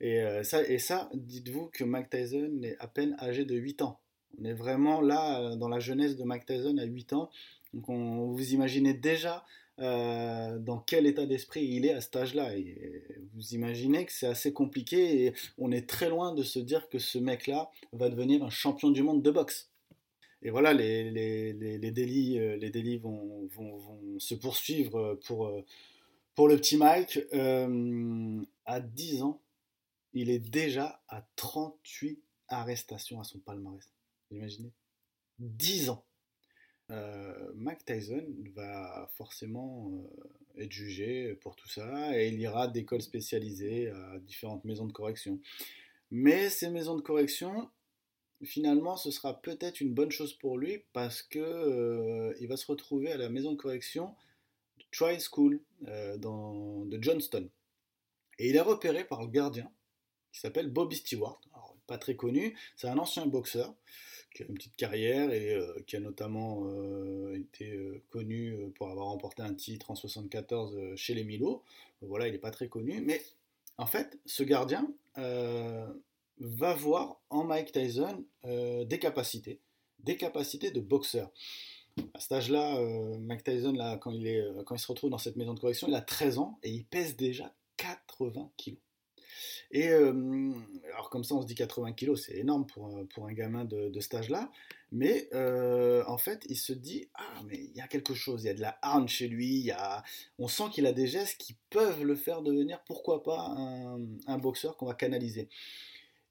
Et, 0.00 0.20
euh, 0.20 0.42
ça, 0.42 0.62
et 0.62 0.78
ça, 0.78 1.10
dites-vous 1.14 1.66
que 1.72 1.84
Mike 1.84 2.10
Tyson 2.10 2.60
est 2.62 2.76
à 2.78 2.86
peine 2.86 3.16
âgé 3.20 3.44
de 3.44 3.56
8 3.56 3.82
ans. 3.82 4.00
On 4.40 4.44
est 4.44 4.54
vraiment 4.54 5.00
là 5.00 5.40
euh, 5.40 5.56
dans 5.56 5.68
la 5.68 5.80
jeunesse 5.80 6.16
de 6.16 6.24
Mike 6.24 6.46
Tyson 6.46 6.76
à 6.78 6.84
8 6.84 7.12
ans. 7.14 7.30
Donc 7.74 7.88
on, 7.88 8.30
vous 8.30 8.52
imaginez 8.52 8.94
déjà 8.94 9.44
euh, 9.80 10.58
dans 10.58 10.78
quel 10.78 11.06
état 11.06 11.26
d'esprit 11.26 11.64
il 11.64 11.84
est 11.84 11.92
à 11.92 12.00
cet 12.00 12.16
âge-là. 12.16 12.52
Vous 13.34 13.54
imaginez 13.54 14.06
que 14.06 14.12
c'est 14.12 14.26
assez 14.26 14.52
compliqué 14.52 15.26
et 15.26 15.32
on 15.58 15.72
est 15.72 15.88
très 15.88 16.08
loin 16.08 16.32
de 16.32 16.42
se 16.42 16.58
dire 16.58 16.88
que 16.88 16.98
ce 16.98 17.18
mec-là 17.18 17.70
va 17.92 18.08
devenir 18.08 18.44
un 18.44 18.50
champion 18.50 18.90
du 18.90 19.02
monde 19.02 19.22
de 19.22 19.30
boxe. 19.30 19.70
Et 20.42 20.50
voilà, 20.50 20.72
les, 20.72 21.10
délits, 21.90 22.38
les 22.38 22.70
délits 22.70 22.98
vont, 22.98 23.48
se 24.18 24.36
poursuivre 24.36 25.18
pour, 25.26 25.52
pour 26.36 26.46
le 26.46 26.56
petit 26.56 26.76
Mike. 26.76 27.18
à 28.64 28.80
10 28.80 29.22
ans, 29.22 29.40
il 30.12 30.30
est 30.30 30.38
déjà 30.38 31.02
à 31.08 31.26
38 31.36 32.22
arrestations 32.48 33.20
à 33.20 33.24
son 33.24 33.38
palmarès. 33.40 33.84
Imaginez 34.30 34.72
10 35.38 35.90
ans. 35.90 36.04
Euh, 36.90 37.52
Tyson 37.84 38.26
va 38.54 39.10
forcément 39.14 39.90
euh, 39.92 40.62
être 40.62 40.72
jugé 40.72 41.34
pour 41.34 41.54
tout 41.54 41.68
ça 41.68 42.18
et 42.18 42.28
il 42.28 42.40
ira 42.40 42.66
d'écoles 42.66 43.02
spécialisées 43.02 43.90
à 43.90 44.18
différentes 44.20 44.64
maisons 44.64 44.86
de 44.86 44.92
correction. 44.92 45.38
Mais 46.10 46.48
ces 46.48 46.70
maisons 46.70 46.96
de 46.96 47.02
correction, 47.02 47.68
finalement, 48.42 48.96
ce 48.96 49.10
sera 49.10 49.40
peut-être 49.40 49.82
une 49.82 49.92
bonne 49.92 50.10
chose 50.10 50.32
pour 50.32 50.56
lui 50.56 50.84
parce 50.94 51.22
que 51.22 51.38
euh, 51.38 52.34
il 52.40 52.48
va 52.48 52.56
se 52.56 52.66
retrouver 52.66 53.12
à 53.12 53.18
la 53.18 53.28
maison 53.28 53.52
de 53.52 53.58
correction 53.58 54.14
Trial 54.90 55.20
School 55.20 55.60
dans, 56.16 56.86
de 56.86 57.02
Johnston. 57.02 57.50
Et 58.38 58.48
il 58.48 58.56
est 58.56 58.60
repéré 58.60 59.04
par 59.04 59.20
le 59.20 59.28
gardien 59.28 59.70
qui 60.32 60.40
s'appelle 60.40 60.68
Bobby 60.68 60.96
Stewart. 60.96 61.40
pas 61.86 61.98
très 61.98 62.16
connu, 62.16 62.56
c'est 62.76 62.88
un 62.88 62.98
ancien 62.98 63.26
boxeur 63.26 63.74
qui 64.34 64.42
a 64.42 64.46
une 64.46 64.54
petite 64.54 64.76
carrière 64.76 65.32
et 65.32 65.54
euh, 65.54 65.82
qui 65.86 65.96
a 65.96 66.00
notamment 66.00 66.64
euh, 66.66 67.34
été 67.36 67.72
euh, 67.72 68.02
connu 68.10 68.56
pour 68.76 68.90
avoir 68.90 69.06
remporté 69.06 69.42
un 69.42 69.54
titre 69.54 69.90
en 69.90 69.94
74 69.94 70.94
chez 70.96 71.14
les 71.14 71.24
Milo. 71.24 71.62
Voilà, 72.02 72.28
il 72.28 72.32
n'est 72.32 72.38
pas 72.38 72.50
très 72.50 72.68
connu, 72.68 73.00
mais 73.00 73.22
en 73.78 73.86
fait, 73.86 74.18
ce 74.26 74.42
gardien 74.42 74.88
va 75.16 76.74
voir 76.74 77.20
en 77.30 77.42
Mike 77.42 77.72
Tyson 77.72 78.24
des 78.44 78.98
capacités, 79.00 79.58
des 79.98 80.16
capacités 80.16 80.70
de 80.70 80.80
boxeur. 80.80 81.30
À 82.14 82.20
cet 82.20 82.30
âge-là, 82.30 82.80
Mike 83.18 83.42
Tyson, 83.42 83.76
quand, 84.00 84.12
il 84.12 84.28
est, 84.28 84.44
quand 84.64 84.76
il 84.76 84.78
se 84.78 84.86
retrouve 84.86 85.10
dans 85.10 85.18
cette 85.18 85.34
maison 85.34 85.54
de 85.54 85.60
correction, 85.60 85.88
il 85.88 85.94
a 85.96 86.00
13 86.00 86.38
ans 86.38 86.58
et 86.62 86.70
il 86.70 86.84
pèse 86.84 87.16
déjà 87.16 87.52
80 87.78 88.52
kilos. 88.56 88.78
Et 89.70 89.88
alors 89.88 91.10
comme 91.10 91.24
ça, 91.24 91.34
on 91.34 91.42
se 91.42 91.46
dit 91.46 91.54
80 91.54 91.92
kilos, 91.92 92.24
c'est 92.26 92.36
énorme 92.36 92.66
pour, 92.66 92.98
pour 93.14 93.26
un 93.26 93.32
gamin 93.32 93.64
de, 93.64 93.88
de 93.88 94.00
cet 94.00 94.14
âge-là. 94.14 94.50
Mais 94.92 95.28
en 95.34 96.18
fait, 96.18 96.44
il 96.48 96.56
se 96.56 96.72
dit 96.72 97.08
ah 97.14 97.42
mais 97.46 97.56
il 97.56 97.76
y 97.76 97.80
a 97.80 97.88
quelque 97.88 98.14
chose, 98.14 98.44
il 98.44 98.46
y 98.46 98.50
a 98.50 98.54
de 98.54 98.60
la 98.60 98.78
harne 98.82 99.08
chez 99.08 99.28
lui, 99.28 99.58
y 99.58 99.70
a, 99.70 100.02
on 100.38 100.48
sent 100.48 100.64
qu'il 100.72 100.86
a 100.86 100.92
des 100.92 101.06
gestes 101.06 101.38
qui 101.38 101.56
peuvent 101.70 102.04
le 102.04 102.14
faire 102.14 102.42
devenir 102.42 102.82
pourquoi 102.84 103.22
pas 103.22 103.54
un, 104.26 104.38
boxeur 104.38 104.76
qu'on 104.76 104.86
va 104.86 104.94
canaliser. 104.94 105.48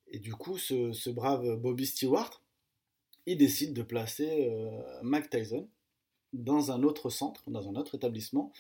Et 0.10 0.20
du 0.20 0.34
coup, 0.34 0.58
ce, 0.58 1.10
brave 1.10 1.56
Bobby 1.58 1.86
Stewart, 1.86 2.42
il 3.26 3.38
décide 3.38 3.74
de 3.74 3.84
placer 3.84 4.50
Mike 5.04 5.30
Tyson 5.30 5.68
dans 6.34 6.72
un 6.72 6.84
autre 6.84 7.10
centre, 7.10 7.50
dans 7.50 7.70
un 7.70 7.76
autre 7.76 7.96
établissement, 7.96 8.52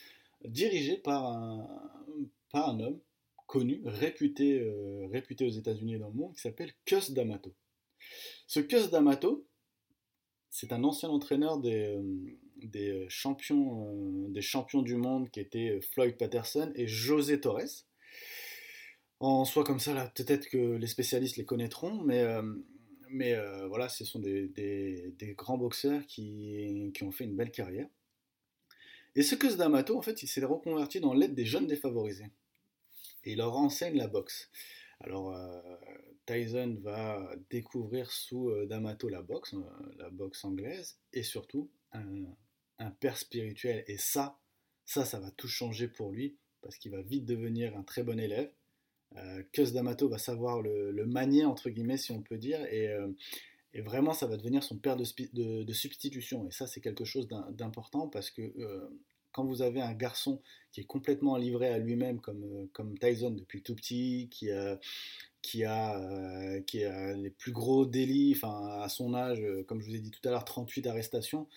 dirigé 0.45 0.97
par 0.97 1.25
un, 1.25 1.67
par 2.51 2.69
un 2.69 2.79
homme 2.79 2.99
connu, 3.47 3.81
réputé, 3.85 4.59
euh, 4.59 5.07
réputé 5.07 5.45
aux 5.45 5.49
États-Unis 5.49 5.95
et 5.95 5.97
dans 5.97 6.09
le 6.09 6.13
monde, 6.13 6.35
qui 6.35 6.41
s'appelle 6.41 6.73
Cus 6.85 7.11
D'Amato. 7.11 7.55
Ce 8.45 8.59
Cus 8.59 8.89
D'Amato, 8.91 9.47
c'est 10.49 10.71
un 10.71 10.83
ancien 10.83 11.09
entraîneur 11.09 11.57
des, 11.57 11.95
euh, 11.95 12.29
euh, 12.75 13.05
champions 13.09 14.81
du 14.81 14.95
monde 14.95 15.31
qui 15.31 15.39
étaient 15.39 15.79
Floyd 15.81 16.17
Patterson 16.17 16.71
et 16.75 16.87
José 16.87 17.39
Torres. 17.39 17.85
En 19.19 19.45
soi 19.45 19.63
comme 19.63 19.79
ça, 19.79 20.11
peut-être 20.15 20.47
que 20.47 20.75
les 20.75 20.87
spécialistes 20.87 21.37
les 21.37 21.45
connaîtront, 21.45 22.03
mais, 22.03 22.23
voilà, 23.67 23.89
ce 23.89 24.05
sont 24.05 24.19
des, 24.19 25.13
grands 25.37 25.57
boxeurs 25.57 26.05
qui, 26.05 26.91
qui, 26.93 27.03
ont 27.03 27.11
fait 27.11 27.23
une 27.23 27.35
belle 27.35 27.51
carrière. 27.51 27.87
Et 29.15 29.23
ce 29.23 29.33
Cus 29.33 29.55
D'Amato, 29.57 29.97
en 29.97 30.03
fait, 30.03 30.21
il 30.21 30.27
s'est 30.27 30.45
reconverti 30.45 30.99
dans 30.99 31.13
l'aide 31.13 31.33
des 31.33 31.45
jeunes 31.45 31.65
défavorisés 31.65 32.29
il 33.31 33.37
leur 33.37 33.55
enseigne 33.55 33.97
la 33.97 34.07
boxe. 34.07 34.49
Alors, 34.99 35.33
euh, 35.33 35.61
Tyson 36.27 36.77
va 36.81 37.31
découvrir 37.49 38.11
sous 38.11 38.49
euh, 38.49 38.67
D'Amato 38.67 39.07
la 39.07 39.21
boxe, 39.21 39.53
euh, 39.53 39.93
la 39.97 40.09
boxe 40.09 40.43
anglaise, 40.43 40.99
et 41.13 41.23
surtout 41.23 41.71
un, 41.93 42.91
père 42.99 43.17
spirituel. 43.17 43.83
Et 43.87 43.97
ça, 43.97 44.37
ça, 44.85 45.05
ça 45.05 45.19
va 45.19 45.31
tout 45.31 45.47
changer 45.47 45.87
pour 45.87 46.11
lui, 46.11 46.37
parce 46.61 46.77
qu'il 46.77 46.91
va 46.91 47.01
vite 47.01 47.25
devenir 47.25 47.75
un 47.75 47.83
très 47.83 48.03
bon 48.03 48.19
élève. 48.19 48.51
Euh, 49.15 49.43
D'Amato 49.73 50.09
va 50.09 50.17
savoir 50.17 50.61
le, 50.61 51.05
manier, 51.05 51.45
entre 51.45 51.69
guillemets, 51.69 51.97
si 51.97 52.11
on 52.11 52.21
peut 52.21 52.37
dire, 52.37 52.63
et, 52.65 52.89
vraiment, 53.81 54.13
ça 54.13 54.27
va 54.27 54.37
devenir 54.37 54.63
son 54.63 54.77
père 54.77 54.97
de 54.97 55.73
substitution. 55.73 56.47
Et 56.47 56.51
ça, 56.51 56.67
c'est 56.67 56.81
quelque 56.81 57.05
chose 57.05 57.27
d'important, 57.51 58.09
parce 58.09 58.31
que 58.31 58.53
quand 59.37 59.45
vous 59.45 59.61
avez 59.61 59.81
un 59.81 59.93
garçon 59.93 60.41
qui 60.71 60.81
est 60.81 60.85
complètement 60.85 61.37
livré 61.37 61.67
à 61.67 61.77
lui-même, 61.77 62.19
comme, 62.19 62.43
euh, 62.43 62.65
comme 62.73 62.97
Tyson 62.97 63.29
depuis 63.29 63.61
tout 63.61 63.75
petit, 63.75 64.29
qui, 64.31 64.49
qui, 65.43 65.63
a, 65.63 65.99
euh, 66.01 66.59
qui 66.61 66.83
a 66.83 67.13
les 67.13 67.29
plus 67.29 67.51
gros 67.51 67.85
délits, 67.85 68.33
enfin, 68.35 68.81
à 68.81 68.89
son 68.89 69.13
âge, 69.13 69.39
euh, 69.41 69.63
comme 69.63 69.79
je 69.79 69.89
vous 69.89 69.95
ai 69.95 69.99
dit 69.99 70.09
tout 70.09 70.27
à 70.27 70.31
l'heure, 70.31 70.43
38 70.43 70.87
arrestations, 70.87 71.47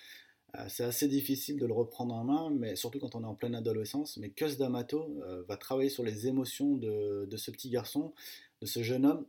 c'est 0.68 0.82
assez 0.82 1.06
difficile 1.06 1.58
de 1.60 1.64
le 1.64 1.72
reprendre 1.72 2.12
en 2.12 2.24
main, 2.24 2.50
mais 2.50 2.74
surtout 2.74 2.98
quand 2.98 3.14
on 3.14 3.22
est 3.22 3.26
en 3.26 3.36
pleine 3.36 3.54
adolescence. 3.54 4.16
Mais 4.16 4.30
Cus 4.30 4.56
D'Amato 4.56 5.22
va 5.46 5.56
travailler 5.56 5.90
sur 5.90 6.02
les 6.02 6.26
émotions 6.26 6.76
de, 6.76 7.24
de, 7.30 7.36
ce 7.36 7.52
petit 7.52 7.70
garçon, 7.70 8.12
de 8.60 8.66
ce 8.66 8.82
jeune 8.82 9.06
homme, 9.06 9.24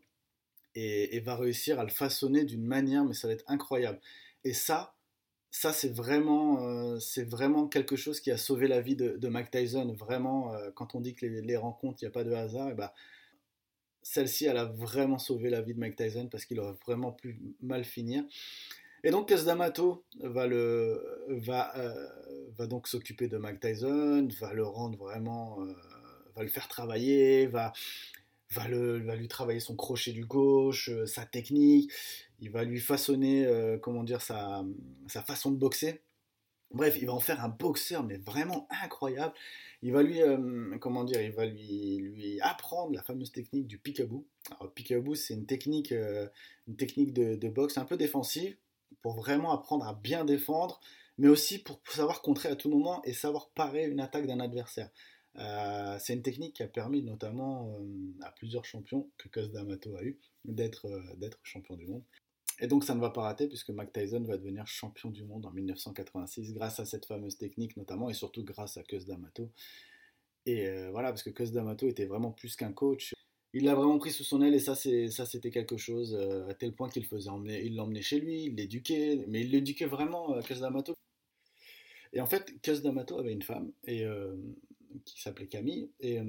et 0.74 1.20
va 1.20 1.36
réussir 1.36 1.79
à 1.79 1.84
le 1.84 1.91
façonner 1.91 2.43
d'une 2.43 2.65
manière, 2.65 3.05
mais 3.05 3.13
ça 3.13 3.27
va 3.27 3.36
être 3.36 3.46
incroyable. 3.46 4.00
Et 4.43 4.53
ça, 4.53 4.96
ça, 5.51 5.74
c'est 5.74 5.93
vraiment, 5.93 6.65
euh, 6.65 6.98
vraiment 7.27 7.67
quelque 7.67 7.98
chose 7.98 8.22
qui 8.22 8.31
a 8.31 8.38
sauvé 8.38 8.70
la 8.70 8.79
vie 8.79 8.96
de, 8.96 9.17
de 9.17 9.27
Mike 9.27 9.51
Tyson. 9.51 9.93
Vraiment, 10.00 10.53
euh, 10.53 10.72
quand 10.74 10.96
on 10.96 11.01
dit 11.01 11.13
que 11.13 11.25
les, 11.25 11.58
rencontres, 11.58 12.01
il 12.01 12.05
n'y 12.05 12.08
a 12.08 12.12
pas 12.12 12.24
de 12.24 12.31
hasard, 12.31 12.70
et 12.70 12.74
bah, 12.74 12.93
celle-ci, 14.01 14.46
elle 14.46 14.58
a 14.58 14.65
vraiment 14.65 15.20
sauvé 15.20 15.50
la 15.50 15.62
vie 15.62 15.74
de 15.74 15.79
Mike 15.79 15.98
Tyson 15.98 16.29
parce 16.31 16.46
qu'il 16.46 16.60
aurait 16.60 16.77
vraiment 16.88 17.12
pu 17.12 17.41
mal 17.62 17.84
finir. 17.84 18.24
Et 19.03 19.12
donc, 19.12 19.27
Cas 19.27 19.43
D'Amato 19.43 20.05
va, 20.22 20.48
le, 20.48 21.25
va, 21.27 21.77
euh, 21.77 22.08
va 22.58 22.67
donc 22.67 22.88
s'occuper 22.88 23.27
de 23.27 23.38
Mike 23.38 23.60
Tyson, 23.60 24.29
va 24.39 24.53
le 24.53 24.65
rendre 24.65 24.98
vraiment, 24.98 25.58
va 26.36 26.43
le 26.43 26.50
faire 26.50 26.67
travailler, 26.70 27.48
va, 27.48 27.74
va, 28.51 28.67
le, 28.67 29.00
va 29.00 29.15
lui 29.15 29.27
travailler 29.27 29.60
son 29.60 29.75
crochet 29.75 30.12
du 30.12 30.25
gauche, 30.25 30.89
sa 31.05 31.25
technique 31.25 31.91
il 32.41 32.50
va 32.50 32.63
lui 32.63 32.79
façonner, 32.79 33.46
euh, 33.46 33.77
comment 33.77 34.03
dire, 34.03 34.22
sa, 34.22 34.65
sa, 35.08 35.22
façon 35.22 35.51
de 35.51 35.58
boxer. 35.58 36.01
Bref, 36.72 36.98
il 37.00 37.05
va 37.05 37.13
en 37.13 37.20
faire 37.20 37.43
un 37.43 37.50
boxeur, 37.50 38.03
mais 38.03 38.17
vraiment 38.17 38.67
incroyable. 38.84 39.34
Il 39.84 39.91
va 39.93 40.01
lui, 40.01 40.22
euh, 40.22 40.77
comment 40.79 41.03
dire, 41.03 41.22
il 41.22 41.31
va 41.31 41.46
lui, 41.46 41.98
lui 41.98 42.41
apprendre 42.41 42.93
la 42.93 43.03
fameuse 43.03 43.31
technique 43.31 43.67
du 43.67 43.77
peekaboo. 43.77 44.25
Alors, 44.60 44.74
peekaboo, 44.74 45.15
c'est 45.15 45.36
une 45.36 45.46
technique, 45.46 45.91
euh, 45.91 46.27
une 46.67 46.75
technique 46.75 47.13
de, 47.13 47.36
de, 47.36 47.50
boxe 47.50 47.77
un 47.77 47.86
peu 47.86 47.98
défensive 47.98 48.55
pour 49.01 49.13
vraiment 49.13 49.51
apprendre 49.51 49.88
à 49.88 49.93
bien 49.93 50.25
défendre, 50.25 50.79
mais 51.17 51.27
aussi 51.27 51.60
pour 51.60 51.79
savoir 51.89 52.22
contrer 52.22 52.50
à 52.50 52.55
tout 52.55 52.70
moment 52.70 53.03
et 53.03 53.13
savoir 53.13 53.50
parer 53.50 53.86
une 53.86 54.00
attaque 54.00 54.25
d'un 54.25 54.39
adversaire. 54.39 54.89
C'est 55.35 56.13
une 56.13 56.21
technique 56.21 56.55
qui 56.55 56.63
a 56.63 56.67
permis 56.67 57.03
notamment 57.03 57.77
à 58.21 58.31
plusieurs 58.31 58.65
champions 58.65 59.09
que 59.17 59.29
Cos 59.29 59.47
D'Amato 59.47 59.95
a 59.95 60.03
eu 60.03 60.19
d'être 60.45 60.88
champion 61.43 61.75
du 61.75 61.88
monde. 61.88 62.03
Et 62.61 62.67
donc 62.67 62.83
ça 62.83 62.93
ne 62.93 63.01
va 63.01 63.09
pas 63.09 63.21
rater 63.21 63.47
puisque 63.47 63.71
Mike 63.71 63.91
Tyson 63.91 64.23
va 64.23 64.38
devenir 64.38 64.67
champion 64.67 65.09
du 65.09 65.23
monde 65.23 65.45
en 65.47 65.51
1986 65.51 66.53
grâce 66.53 66.79
à 66.79 66.85
cette 66.85 67.05
fameuse 67.07 67.38
technique 67.38 67.75
notamment 67.75 68.09
et 68.09 68.13
surtout 68.13 68.43
grâce 68.43 68.77
à 68.77 68.83
Cus 68.83 69.05
D'Amato. 69.05 69.51
Et 70.45 70.67
euh, 70.67 70.91
voilà, 70.91 71.09
parce 71.09 71.23
que 71.23 71.31
Cus 71.31 71.51
D'Amato 71.51 71.88
était 71.88 72.05
vraiment 72.05 72.31
plus 72.31 72.55
qu'un 72.55 72.71
coach. 72.71 73.13
Il 73.53 73.65
l'a 73.65 73.75
vraiment 73.75 73.97
pris 73.97 74.11
sous 74.11 74.23
son 74.23 74.41
aile 74.41 74.53
et 74.53 74.59
ça, 74.59 74.75
c'était 74.75 75.51
quelque 75.51 75.75
chose 75.75 76.15
euh, 76.15 76.47
à 76.47 76.53
tel 76.53 76.73
point 76.73 76.88
qu'il 76.89 77.05
faisait 77.05 77.29
emmener, 77.29 77.63
il 77.65 77.75
l'emmenait 77.75 78.01
chez 78.01 78.19
lui, 78.19 78.45
il 78.45 78.55
l'éduquait, 78.55 79.25
mais 79.27 79.41
il 79.41 79.51
l'éduquait 79.51 79.88
vraiment, 79.88 80.35
euh, 80.35 80.41
Cus 80.41 80.59
D'Amato. 80.59 80.93
Et 82.13 82.21
en 82.21 82.27
fait, 82.27 82.61
Cus 82.61 82.81
D'Amato 82.81 83.17
avait 83.19 83.33
une 83.33 83.41
femme 83.41 83.71
et, 83.85 84.05
qui 85.05 85.21
s'appelait 85.21 85.48
Camille. 85.48 85.89
Et, 86.00 86.19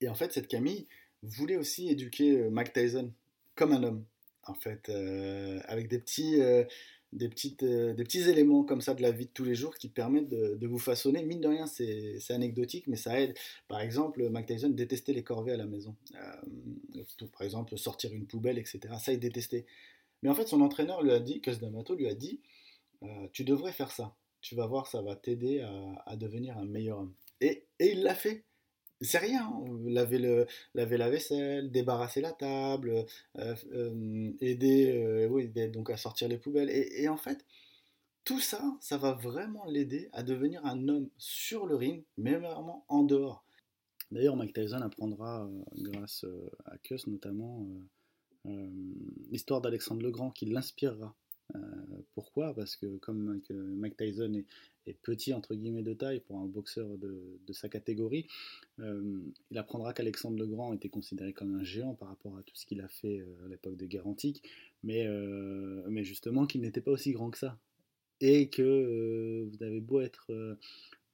et 0.00 0.08
en 0.08 0.14
fait, 0.14 0.32
cette 0.32 0.48
Camille 0.48 0.86
voulait 1.22 1.56
aussi 1.56 1.88
éduquer 1.88 2.48
Mike 2.50 2.72
Tyson 2.72 3.12
comme 3.54 3.72
un 3.72 3.82
homme 3.82 4.04
en 4.44 4.54
fait, 4.54 4.88
euh, 4.88 5.60
avec 5.66 5.88
des 5.88 5.98
petits, 5.98 6.40
euh, 6.40 6.64
des, 7.12 7.28
petites, 7.28 7.62
euh, 7.62 7.94
des 7.94 8.04
petits 8.04 8.28
éléments 8.28 8.64
comme 8.64 8.80
ça 8.80 8.94
de 8.94 9.02
la 9.02 9.10
vie 9.10 9.26
de 9.26 9.30
tous 9.30 9.44
les 9.44 9.54
jours 9.54 9.74
qui 9.76 9.88
permettent 9.88 10.28
de, 10.28 10.66
vous 10.66 10.78
façonner. 10.78 11.24
Mine 11.24 11.40
de 11.40 11.48
rien, 11.48 11.66
c'est 11.66 12.30
anecdotique, 12.30 12.86
mais 12.86 12.96
ça 12.96 13.20
aide. 13.20 13.34
Par 13.68 13.80
exemple, 13.80 14.28
Mike 14.28 14.46
Tyson 14.46 14.70
détestait 14.70 15.12
les 15.12 15.22
corvées 15.22 15.52
à 15.52 15.56
la 15.56 15.66
maison. 15.66 15.96
par 17.32 17.42
exemple, 17.42 17.76
sortir 17.78 18.12
une 18.12 18.26
poubelle, 18.26 18.58
etc. 18.58 18.80
Ça, 19.00 19.12
il 19.12 19.20
détestait. 19.20 19.66
Mais 20.22 20.28
en 20.28 20.34
fait, 20.34 20.46
son 20.46 20.60
entraîneur 20.60 21.02
lui 21.02 21.12
a 21.12 21.20
dit, 21.20 21.40
Cus 21.40 21.58
D'Amato 21.58 21.94
lui 21.94 22.08
a 22.08 22.14
dit, 22.14 22.40
tu 23.32 23.44
devrais 23.44 23.72
faire 23.72 23.90
ça. 23.90 24.14
Tu 24.42 24.54
vas 24.54 24.66
voir, 24.66 24.86
ça 24.86 25.02
va 25.02 25.16
t'aider 25.16 25.60
à, 26.06 26.16
devenir 26.16 26.58
un 26.58 26.64
meilleur 26.64 26.98
homme. 26.98 27.14
Et, 27.40 27.64
il 27.78 28.02
l'a 28.02 28.14
fait 28.14 28.44
c'est 29.02 29.18
rien. 29.18 29.46
Hein. 29.46 29.64
Laver, 29.86 30.18
le, 30.18 30.46
laver 30.74 30.98
la 30.98 31.08
vaisselle, 31.08 31.70
débarrasser 31.70 32.20
la 32.20 32.32
table, 32.32 33.06
euh, 33.38 33.54
euh, 33.72 34.32
aider, 34.40 34.92
euh, 34.94 35.26
oui, 35.26 35.48
donc 35.70 35.90
à 35.90 35.96
sortir 35.96 36.28
les 36.28 36.36
poubelles. 36.36 36.70
Et, 36.70 37.08
en 37.08 37.16
fait, 37.16 37.44
tout 38.24 38.40
ça, 38.40 38.62
ça 38.80 38.98
va 38.98 39.12
vraiment 39.12 39.64
l'aider 39.64 40.10
à 40.12 40.22
devenir 40.22 40.64
un 40.66 40.88
homme 40.88 41.08
sur 41.16 41.66
le 41.66 41.76
ring, 41.76 42.04
mais 42.18 42.36
vraiment 42.36 42.84
en 42.88 43.02
dehors. 43.02 43.44
D'ailleurs, 44.10 44.36
Mike 44.36 44.52
Tyson 44.52 44.82
apprendra, 44.82 45.48
grâce 45.76 46.26
à 46.66 46.76
Kuss 46.78 47.06
notamment, 47.06 47.66
l'histoire 49.30 49.62
d'Alexandre 49.62 50.02
le 50.02 50.10
Grand 50.10 50.30
qui 50.30 50.46
l'inspirera. 50.46 51.14
Pourquoi? 52.14 52.54
Parce 52.54 52.76
que 52.76 52.98
comme 52.98 53.40
Mike 53.50 53.96
Tyson 53.96 54.32
est, 54.34 54.46
petit 55.02 55.32
entre 55.32 55.54
guillemets 55.54 55.82
de 55.82 55.94
taille 55.94 56.20
pour 56.20 56.38
un 56.38 56.46
boxeur 56.46 56.98
de, 56.98 57.52
sa 57.52 57.68
catégorie, 57.68 58.26
euh, 58.80 59.20
il 59.50 59.58
apprendra 59.58 59.92
qu'Alexandre 59.92 60.38
le 60.38 60.46
Grand 60.46 60.72
était 60.72 60.88
considéré 60.88 61.32
comme 61.32 61.54
un 61.54 61.62
géant 61.62 61.94
par 61.94 62.08
rapport 62.08 62.36
à 62.36 62.42
tout 62.42 62.56
ce 62.56 62.66
qu'il 62.66 62.80
a 62.80 62.88
fait 62.88 63.20
euh, 63.20 63.46
à 63.46 63.48
l'époque 63.48 63.76
des 63.76 63.86
guerres 63.86 64.06
antiques, 64.06 64.42
mais, 64.82 65.06
euh, 65.06 66.02
justement 66.02 66.46
qu'il 66.46 66.62
n'était 66.62 66.80
pas 66.80 66.90
aussi 66.90 67.12
grand 67.12 67.30
que 67.30 67.38
ça. 67.38 67.58
Et 68.20 68.48
que 68.48 69.48
vous 69.50 69.62
avez 69.62 69.80
beau 69.80 70.00
être 70.00 70.58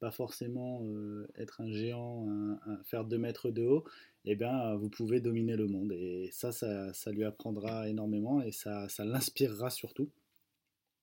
pas 0.00 0.10
forcément 0.10 0.84
être 1.36 1.60
un 1.60 1.70
géant, 1.70 2.28
faire 2.84 3.04
deux 3.04 3.18
mètres 3.18 3.50
de 3.50 3.62
haut, 3.62 3.84
eh 4.24 4.34
bien 4.34 4.74
vous 4.74 4.88
pouvez 4.88 5.20
dominer 5.20 5.56
le 5.56 5.68
monde. 5.68 5.92
Et 5.92 6.30
ça, 6.32 6.50
ça, 6.50 7.12
lui 7.12 7.24
apprendra 7.24 7.88
énormément 7.88 8.42
et 8.42 8.50
ça 8.50 8.88
l'inspirera 8.98 9.70
surtout. 9.70 10.10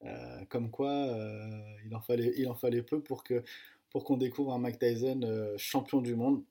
Euh, 0.06 0.46
comme 0.50 0.70
quoi, 0.70 0.92
euh, 0.92 1.62
il, 1.86 1.96
en 1.96 2.56
fallait, 2.56 2.82
peu 2.82 3.02
pour 3.02 3.24
qu'on 3.24 4.18
découvre 4.18 4.54
un 4.54 4.60
Mike 4.60 4.80
Tyson 4.80 5.22
euh, 5.24 5.56
champion 5.58 6.02
du 6.02 6.16
monde 6.16 6.44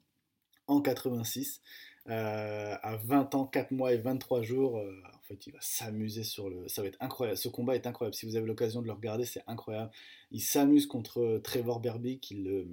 en 0.67 0.81
86. 0.81 1.61
à 2.07 2.97
20 3.05 3.35
ans, 3.35 3.47
4 3.47 3.71
mois 3.73 3.93
et 3.93 3.99
23 3.99 4.43
jours, 4.43 4.77
en 4.77 5.23
fait, 5.23 5.47
il 5.47 5.53
va 5.53 5.61
s'amuser 5.61 6.25
sur 6.25 6.51
le. 6.51 6.67
Ça 6.69 6.83
va 6.83 6.89
être 6.89 7.01
incroyable. 7.01 7.39
Ce 7.39 7.49
combat 7.49 7.75
est 7.75 7.87
incroyable. 7.87 8.15
Si 8.15 8.27
vous 8.27 8.37
avez 8.37 8.47
l'occasion 8.47 8.81
de 8.81 8.87
le 8.87 8.93
regarder, 8.93 9.25
c'est 9.25 9.43
incroyable. 9.47 9.91
Il 10.31 10.41
s'amuse 10.41 10.87
contre 10.87 11.41
Trevor 11.45 11.81
Berbick, 11.81 12.31
il 12.31 12.45
le, 12.45 12.67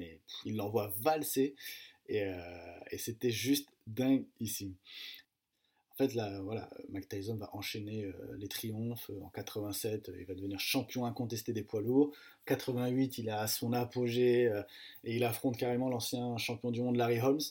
il 0.45 0.55
l'envoie 0.55 0.91
valser. 1.01 1.55
Et, 2.07 2.27
et 2.89 2.98
c'était 2.98 3.29
juste 3.29 3.69
dingue 3.86 4.25
ici. 4.39 4.74
Fait, 5.99 6.13
là, 6.13 6.39
voilà, 6.43 6.69
Mike 6.93 7.09
Tyson 7.09 7.35
va 7.35 7.49
enchaîner 7.51 8.05
euh, 8.05 8.13
les 8.37 8.47
triomphes. 8.47 9.11
En 9.21 9.27
87, 9.27 10.09
il 10.17 10.25
va 10.25 10.33
devenir 10.33 10.57
champion 10.57 11.05
incontesté 11.05 11.51
des 11.51 11.61
poids 11.61 11.81
lourds. 11.81 12.13
En 12.13 12.45
88, 12.45 13.17
il 13.17 13.29
a 13.29 13.45
son 13.47 13.73
apogée 13.73 14.47
euh, 14.47 14.61
et 15.03 15.17
il 15.17 15.25
affronte 15.25 15.57
carrément 15.57 15.89
l'ancien 15.89 16.37
champion 16.37 16.71
du 16.71 16.81
monde 16.81 16.95
Larry 16.95 17.19
Holmes. 17.19 17.41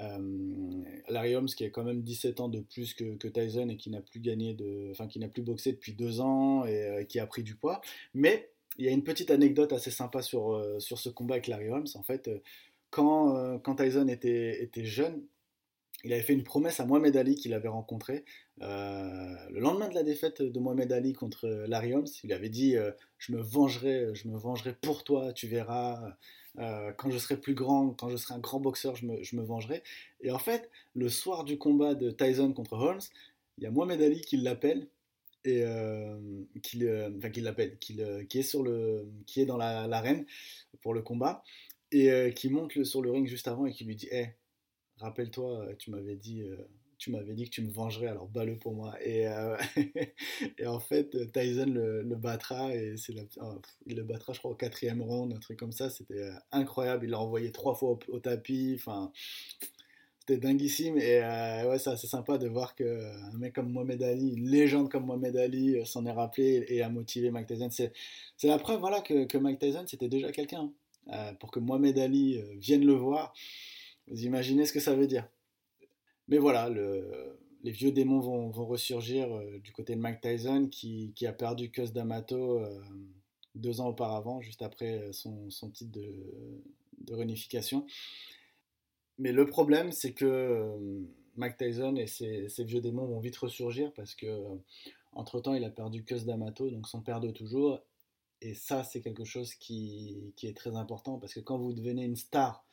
Euh, 0.00 0.82
Larry 1.10 1.36
Holmes 1.36 1.46
qui 1.46 1.64
a 1.64 1.70
quand 1.70 1.84
même 1.84 2.02
17 2.02 2.40
ans 2.40 2.48
de 2.48 2.58
plus 2.58 2.92
que, 2.92 3.28
Tyson 3.28 3.68
et 3.68 3.76
qui 3.76 3.88
n'a 3.88 4.00
plus 4.00 4.18
gagné 4.18 4.52
de, 4.52 4.88
enfin 4.90 5.06
qui 5.06 5.20
n'a 5.20 5.28
plus 5.28 5.42
boxé 5.42 5.70
depuis 5.70 5.92
deux 5.92 6.20
ans 6.20 6.64
et 6.64 7.06
qui 7.08 7.20
a 7.20 7.26
pris 7.28 7.44
du 7.44 7.54
poids. 7.54 7.82
Mais 8.14 8.50
il 8.78 8.84
y 8.84 8.88
a 8.88 8.90
une 8.90 9.04
petite 9.04 9.30
anecdote 9.30 9.72
assez 9.72 9.92
sympa 9.92 10.22
sur, 10.22 10.60
sur 10.80 10.98
ce 10.98 11.08
combat 11.08 11.34
avec 11.34 11.46
Larry 11.46 11.68
Holmes. 11.68 11.86
En 11.94 12.02
fait, 12.02 12.28
quand, 12.90 13.60
quand 13.60 13.76
Tyson 13.76 14.08
était, 14.08 14.60
était 14.60 14.84
jeune, 14.84 15.22
il 16.04 16.12
avait 16.12 16.22
fait 16.22 16.32
une 16.32 16.42
promesse 16.42 16.80
à 16.80 16.86
Mohamed 16.86 17.16
Ali 17.16 17.36
qu'il 17.36 17.54
avait 17.54 17.68
rencontré 17.68 18.24
euh, 18.60 19.34
le 19.50 19.60
lendemain 19.60 19.88
de 19.88 19.94
la 19.94 20.02
défaite 20.02 20.42
de 20.42 20.58
Mohamed 20.58 20.92
Ali 20.92 21.12
contre 21.12 21.48
Larry 21.68 21.94
Holmes. 21.94 22.08
Il 22.24 22.32
avait 22.32 22.48
dit 22.48 22.76
euh, 22.76 22.90
je 23.18 23.32
me 23.32 23.40
vengerai, 23.40 24.14
je 24.14 24.28
me 24.28 24.36
vengerai 24.36 24.74
pour 24.74 25.04
toi, 25.04 25.32
tu 25.32 25.46
verras. 25.46 26.16
Euh, 26.58 26.92
quand 26.92 27.10
je 27.10 27.18
serai 27.18 27.38
plus 27.38 27.54
grand, 27.54 27.90
quand 27.90 28.10
je 28.10 28.16
serai 28.16 28.34
un 28.34 28.38
grand 28.38 28.60
boxeur, 28.60 28.94
je 28.96 29.06
me, 29.06 29.42
vengerai. 29.42 29.82
Et 30.20 30.30
en 30.30 30.38
fait, 30.38 30.70
le 30.94 31.08
soir 31.08 31.44
du 31.44 31.56
combat 31.56 31.94
de 31.94 32.10
Tyson 32.10 32.52
contre 32.52 32.74
Holmes, 32.74 33.00
il 33.58 33.64
y 33.64 33.66
a 33.66 33.70
Mohamed 33.70 34.02
Ali 34.02 34.20
qui 34.20 34.36
l'appelle 34.36 34.88
et 35.44 35.64
qui, 36.62 36.82
est 36.84 38.42
sur 38.42 38.62
le, 38.62 39.08
qui 39.26 39.40
est 39.40 39.46
dans 39.46 39.56
l'arène 39.56 40.26
pour 40.82 40.94
le 40.94 41.02
combat 41.02 41.42
et 41.90 42.32
qui 42.34 42.48
monte 42.48 42.84
sur 42.84 43.02
le 43.02 43.10
ring 43.10 43.26
juste 43.26 43.48
avant 43.48 43.66
et 43.66 43.72
qui 43.72 43.84
lui 43.84 43.96
dit 43.96 44.08
hey, 44.10 44.34
rappelle-toi, 45.02 45.60
euh, 45.60 45.74
tu 45.78 45.90
m'avais 45.90 46.16
dit, 46.16 46.42
euh, 46.42 46.56
tu 46.98 47.10
m'avais 47.10 47.34
dit 47.34 47.44
que 47.44 47.50
tu 47.50 47.62
me 47.62 47.70
vengerais, 47.70 48.08
alors 48.08 48.28
bats-le 48.28 48.56
pour 48.56 48.74
moi. 48.74 48.94
Et, 49.04 49.26
euh, 49.26 49.56
en 50.66 50.80
fait, 50.80 51.10
Tyson 51.32 51.66
le, 51.66 52.14
battra 52.16 52.74
et 52.74 52.96
c'est 52.96 53.14
oh, 53.40 53.60
il 53.86 53.96
le 53.96 54.04
battra, 54.04 54.32
je 54.32 54.38
crois, 54.38 54.52
au 54.52 54.54
quatrième 54.54 55.02
round, 55.02 55.32
un 55.32 55.40
truc 55.40 55.58
comme 55.58 55.72
ça. 55.72 55.90
C'était 55.90 56.30
incroyable. 56.52 57.06
Il 57.06 57.10
l'a 57.10 57.20
envoyé 57.20 57.50
trois 57.52 57.74
fois 57.74 57.98
au, 58.08 58.18
tapis. 58.20 58.76
Enfin, 58.78 59.12
c'était 60.20 60.38
dinguissime. 60.38 60.96
Et 60.98 61.20
ouais, 61.66 61.78
c'est 61.78 61.90
assez 61.90 62.06
sympa 62.06 62.38
de 62.38 62.48
voir 62.48 62.76
qu'un 62.76 63.32
mec 63.36 63.54
comme 63.54 63.72
Mohamed 63.72 64.02
Ali, 64.02 64.34
une 64.34 64.48
légende 64.48 64.88
comme 64.88 65.06
Mohamed 65.06 65.36
Ali, 65.36 65.84
s'en 65.84 66.06
est 66.06 66.12
rappelé 66.12 66.64
et 66.68 66.82
a 66.82 66.88
motivé 66.88 67.30
Mike 67.30 67.48
Tyson. 67.48 67.68
C'est, 67.70 67.92
la 68.44 68.58
preuve 68.58 68.78
voilà, 68.78 69.00
que, 69.00 69.24
que 69.24 69.38
Mike 69.38 69.58
Tyson, 69.58 69.84
c'était 69.88 70.08
déjà 70.08 70.30
quelqu'un. 70.30 70.72
pour 71.40 71.50
que 71.50 71.58
Mohamed 71.58 71.98
Ali 71.98 72.40
vienne 72.60 72.84
le 72.86 72.94
voir 72.94 73.34
vous 74.12 74.24
imaginez 74.24 74.66
ce 74.66 74.72
que 74.72 74.80
ça 74.80 74.94
veut 74.94 75.06
dire. 75.06 75.26
Mais 76.28 76.38
voilà, 76.38 76.68
les 76.68 77.70
vieux 77.70 77.92
démons 77.92 78.20
vont, 78.20 78.64
ressurgir 78.64 79.34
euh, 79.34 79.58
du 79.58 79.72
côté 79.72 79.94
de 79.94 80.00
Mike 80.00 80.20
Tyson 80.20 80.68
qui, 80.70 81.14
a 81.26 81.32
perdu 81.32 81.70
Cus 81.70 81.92
D'Amato 81.92 82.58
euh, 82.58 82.80
deux 83.54 83.80
ans 83.80 83.88
auparavant, 83.88 84.40
juste 84.40 84.62
après 84.62 85.10
son, 85.12 85.48
titre 85.72 85.92
de, 85.92 87.14
réunification. 87.14 87.86
Mais 89.18 89.32
le 89.32 89.46
problème, 89.46 89.92
c'est 89.92 90.12
que 90.12 90.24
euh, 90.24 91.00
Mike 91.36 91.56
Tyson 91.56 91.96
et 91.96 92.06
ses, 92.06 92.64
vieux 92.64 92.80
démons 92.80 93.06
vont 93.06 93.20
vite 93.20 93.36
ressurgir 93.36 93.92
parce 93.94 94.14
que 94.14 94.26
entre 95.14 95.40
temps, 95.40 95.54
il 95.54 95.64
a 95.64 95.70
perdu 95.70 96.04
Cus 96.04 96.24
D'Amato, 96.24 96.70
donc 96.70 96.86
son 96.86 97.00
père 97.00 97.20
de 97.20 97.30
toujours. 97.30 97.80
Et 98.40 98.54
ça, 98.54 98.82
c'est 98.84 99.00
quelque 99.00 99.24
chose 99.24 99.54
qui, 99.54 100.32
est 100.42 100.56
très 100.56 100.74
important 100.76 101.18
parce 101.18 101.32
que 101.32 101.40
quand 101.40 101.58
vous 101.58 101.72
devenez 101.72 102.04
une 102.04 102.16
star 102.16 102.64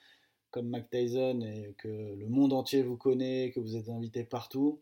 comme 0.51 0.69
Mike 0.69 0.89
Tyson 0.89 1.41
et 1.41 1.73
que 1.77 1.87
le 1.87 2.27
monde 2.27 2.53
entier 2.53 2.83
vous 2.83 2.97
connaît, 2.97 3.51
que 3.51 3.59
vous 3.59 3.75
êtes 3.75 3.89
invité 3.89 4.23
partout, 4.23 4.79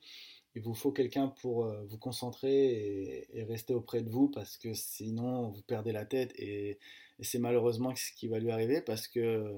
il 0.58 0.64
vous 0.64 0.74
faut 0.74 0.92
quelqu'un 0.92 1.28
pour 1.28 1.66
euh, 1.66 1.86
vous 1.88 2.00
concentrer 2.00 3.28
et, 3.32 3.44
rester 3.44 3.76
auprès 3.76 4.02
de 4.02 4.10
vous 4.10 4.28
parce 4.28 4.58
que 4.58 4.74
sinon 4.74 5.50
vous 5.50 5.62
perdez 5.62 5.92
la 5.92 6.06
tête 6.06 6.34
et, 6.38 6.80
c'est 7.20 7.40
malheureusement 7.40 7.96
ce 7.96 8.12
qui 8.12 8.28
va 8.28 8.38
lui 8.38 8.52
arriver 8.52 8.80
parce 8.80 9.08
que 9.08 9.20
euh, 9.20 9.54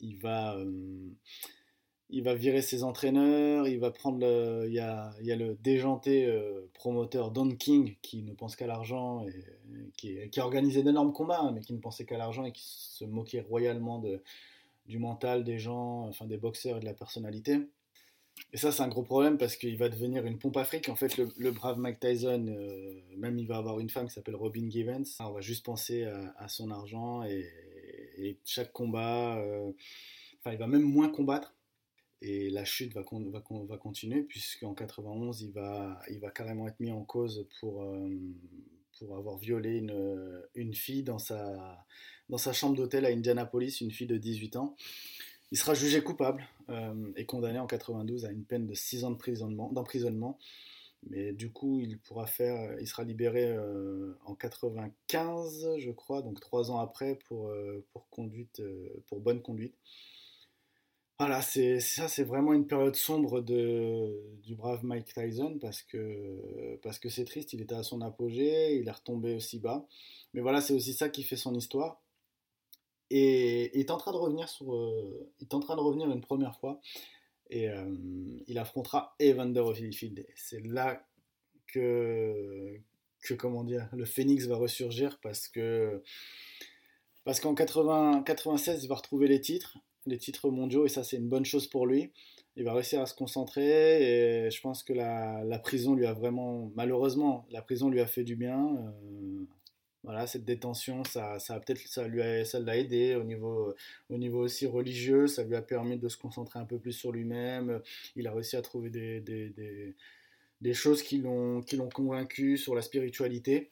il 0.00 0.16
va 0.18 0.56
euh, 0.56 1.10
il 2.08 2.22
va 2.22 2.34
virer 2.34 2.62
ses 2.62 2.82
entraîneurs, 2.82 3.68
il 3.68 3.78
va 3.78 3.90
prendre 3.90 4.18
le, 4.18 4.64
il 4.66 4.72
y 4.72 4.78
a, 4.78 5.14
il 5.20 5.26
y 5.26 5.32
a 5.32 5.36
le 5.36 5.56
déjanté 5.56 6.26
promoteur 6.72 7.30
Don 7.30 7.50
King 7.50 7.96
qui 8.00 8.22
ne 8.22 8.32
pense 8.32 8.56
qu'à 8.56 8.66
l'argent 8.66 9.26
et 9.26 9.92
qui, 9.98 10.16
qui, 10.30 10.40
a 10.40 10.46
organisé 10.46 10.82
d'énormes 10.82 11.12
combats 11.12 11.40
hein, 11.40 11.52
mais 11.52 11.60
qui 11.60 11.74
ne 11.74 11.80
pensait 11.80 12.06
qu'à 12.06 12.16
l'argent 12.16 12.46
et 12.46 12.52
qui 12.52 12.62
se 12.64 13.04
moquait 13.04 13.42
royalement 13.42 13.98
de, 13.98 14.22
du 14.88 14.98
mental 14.98 15.44
des 15.44 15.58
gens, 15.58 16.08
enfin 16.08 16.26
des 16.26 16.38
boxeurs 16.38 16.78
et 16.78 16.80
de 16.80 16.86
la 16.86 16.94
personnalité. 16.94 17.68
Et 18.52 18.56
ça, 18.56 18.72
c'est 18.72 18.82
un 18.82 18.88
gros 18.88 19.02
problème 19.02 19.36
parce 19.36 19.56
qu'il 19.56 19.76
va 19.76 19.88
devenir 19.88 20.24
une 20.24 20.38
pompe 20.38 20.56
afrique. 20.56 20.88
En 20.88 20.96
fait, 20.96 21.16
le, 21.16 21.50
brave 21.50 21.78
Mike 21.78 22.00
Tyson, 22.00 22.46
euh, 22.48 23.00
même 23.16 23.38
il 23.38 23.46
va 23.46 23.56
avoir 23.58 23.80
une 23.80 23.90
femme 23.90 24.06
qui 24.06 24.14
s'appelle 24.14 24.36
Robin 24.36 24.70
Givens. 24.70 25.04
On 25.20 25.32
va 25.32 25.40
juste 25.40 25.64
penser 25.64 26.04
à, 26.04 26.48
son 26.48 26.70
argent 26.70 27.24
et, 27.24 28.38
chaque 28.44 28.72
combat, 28.72 29.38
euh, 29.38 29.70
enfin, 30.40 30.52
il 30.52 30.58
va 30.58 30.66
même 30.66 30.82
moins 30.82 31.08
combattre. 31.08 31.54
Et 32.20 32.50
la 32.50 32.64
chute 32.64 32.94
va, 32.94 33.02
va, 33.02 33.42
va 33.68 33.76
continuer 33.76 34.22
puisqu'en 34.22 34.74
91, 34.74 35.42
il 35.42 35.52
va, 35.52 36.00
il 36.10 36.18
va 36.18 36.30
carrément 36.30 36.66
être 36.66 36.80
mis 36.80 36.90
en 36.90 37.04
cause 37.04 37.46
pour, 37.60 37.82
euh, 37.84 38.08
pour 38.98 39.16
avoir 39.16 39.38
violé 39.38 39.78
une, 39.78 40.42
une 40.54 40.74
fille 40.74 41.02
dans 41.02 41.18
sa, 41.18 41.84
dans 42.28 42.38
sa 42.38 42.52
chambre 42.52 42.76
d'hôtel 42.76 43.04
à 43.04 43.08
Indianapolis, 43.08 43.80
une 43.80 43.90
fille 43.90 44.06
de 44.06 44.16
18 44.16 44.56
ans. 44.56 44.76
Il 45.50 45.58
sera 45.58 45.74
jugé 45.74 46.02
coupable 46.02 46.46
euh, 46.68 47.12
et 47.16 47.24
condamné 47.24 47.58
en 47.58 47.66
92 47.66 48.26
à 48.26 48.30
une 48.30 48.44
peine 48.44 48.66
de 48.66 48.74
6 48.74 49.04
ans 49.04 49.10
d'emprisonnement. 49.10 50.38
Mais 51.08 51.32
du 51.32 51.50
coup, 51.50 51.80
il 51.80 51.98
pourra 51.98 52.26
faire, 52.26 52.78
il 52.80 52.86
sera 52.86 53.04
libéré 53.04 53.44
euh, 53.46 54.18
en 54.26 54.34
95, 54.34 55.76
je 55.78 55.90
crois, 55.90 56.22
donc 56.22 56.40
3 56.40 56.70
ans 56.70 56.80
après 56.80 57.18
pour, 57.28 57.48
euh, 57.48 57.84
pour, 57.92 58.08
conduite, 58.10 58.60
pour 59.06 59.20
bonne 59.20 59.40
conduite. 59.40 59.74
Voilà, 61.18 61.42
c'est 61.42 61.80
ça, 61.80 62.06
c'est 62.06 62.22
vraiment 62.22 62.52
une 62.52 62.66
période 62.68 62.94
sombre 62.94 63.40
de, 63.40 64.38
du 64.44 64.54
brave 64.54 64.84
Mike 64.84 65.12
Tyson 65.12 65.58
parce 65.60 65.82
que 65.82 66.78
parce 66.82 67.00
que 67.00 67.08
c'est 67.08 67.24
triste. 67.24 67.52
Il 67.52 67.60
était 67.60 67.74
à 67.74 67.82
son 67.82 68.00
apogée, 68.02 68.76
il 68.76 68.86
est 68.86 68.92
retombé 68.92 69.34
aussi 69.34 69.58
bas. 69.58 69.84
Mais 70.32 70.40
voilà, 70.40 70.60
c'est 70.60 70.74
aussi 70.74 70.94
ça 70.94 71.08
qui 71.08 71.24
fait 71.24 71.36
son 71.36 71.54
histoire. 71.54 72.00
Et 73.10 73.76
il 73.76 73.80
est 73.80 73.90
en 73.90 73.96
train 73.96 74.12
de 74.12 74.16
revenir 74.18 74.48
sur, 74.48 74.66
est 75.40 75.54
en 75.54 75.60
train 75.60 75.76
de 75.76 75.80
revenir 75.80 76.10
une 76.10 76.20
première 76.20 76.56
fois 76.60 76.80
et 77.50 77.68
euh, 77.68 77.94
il 78.46 78.58
affrontera 78.58 79.14
Evander 79.20 79.60
Holyfield. 79.60 80.26
C'est 80.36 80.64
là 80.64 81.06
que, 81.66 82.78
que 83.22 83.34
comment 83.34 83.64
dire, 83.64 83.88
le 83.92 84.04
Phoenix 84.04 84.46
va 84.46 84.56
ressurgir 84.56 85.18
parce 85.20 85.48
que 85.48 86.02
parce 87.24 87.40
qu'en 87.40 87.54
96 87.54 88.84
il 88.84 88.88
va 88.88 88.94
retrouver 88.94 89.28
les 89.28 89.40
titres, 89.40 89.78
les 90.06 90.18
titres 90.18 90.50
mondiaux 90.50 90.86
et 90.86 90.88
ça 90.88 91.04
c'est 91.04 91.16
une 91.16 91.28
bonne 91.28 91.44
chose 91.44 91.66
pour 91.66 91.86
lui. 91.86 92.12
Il 92.56 92.64
va 92.64 92.72
réussir 92.72 93.00
à 93.00 93.06
se 93.06 93.14
concentrer 93.14 94.46
et 94.46 94.50
je 94.50 94.60
pense 94.60 94.82
que 94.82 94.92
la, 94.92 95.60
prison 95.60 95.94
lui 95.94 96.06
a 96.06 96.12
vraiment, 96.12 96.72
malheureusement, 96.74 97.46
la 97.50 97.62
prison 97.62 97.88
lui 97.88 98.00
a 98.00 98.06
fait 98.06 98.24
du 98.24 98.34
bien. 98.34 98.74
Euh, 98.74 99.44
voilà, 100.02 100.26
cette 100.26 100.44
détention, 100.44 101.04
ça, 101.04 101.38
ça 101.38 101.60
peut-être, 101.60 101.86
ça 101.86 102.08
lui 102.08 102.20
ça 102.44 102.58
l'a 102.58 102.76
aidé 102.76 103.14
au 103.14 103.22
niveau, 103.22 103.74
au 104.10 104.18
niveau 104.18 104.40
aussi 104.40 104.66
religieux. 104.66 105.28
Ça 105.28 105.44
lui 105.44 105.54
a 105.54 105.62
permis 105.62 105.98
de 105.98 106.08
se 106.08 106.16
concentrer 106.16 106.58
un 106.58 106.64
peu 106.64 106.78
plus 106.78 106.92
sur 106.92 107.12
lui-même. 107.12 107.80
Il 108.16 108.26
a 108.26 108.32
réussi 108.32 108.56
à 108.56 108.62
trouver 108.62 108.90
des, 108.90 109.20
des, 109.20 109.50
des, 109.50 109.94
des 110.60 110.74
choses 110.74 111.02
qui 111.02 111.18
l'ont, 111.18 111.62
qui 111.62 111.76
l'ont 111.76 111.90
convaincu 111.90 112.56
sur 112.56 112.74
la 112.74 112.82
spiritualité. 112.82 113.70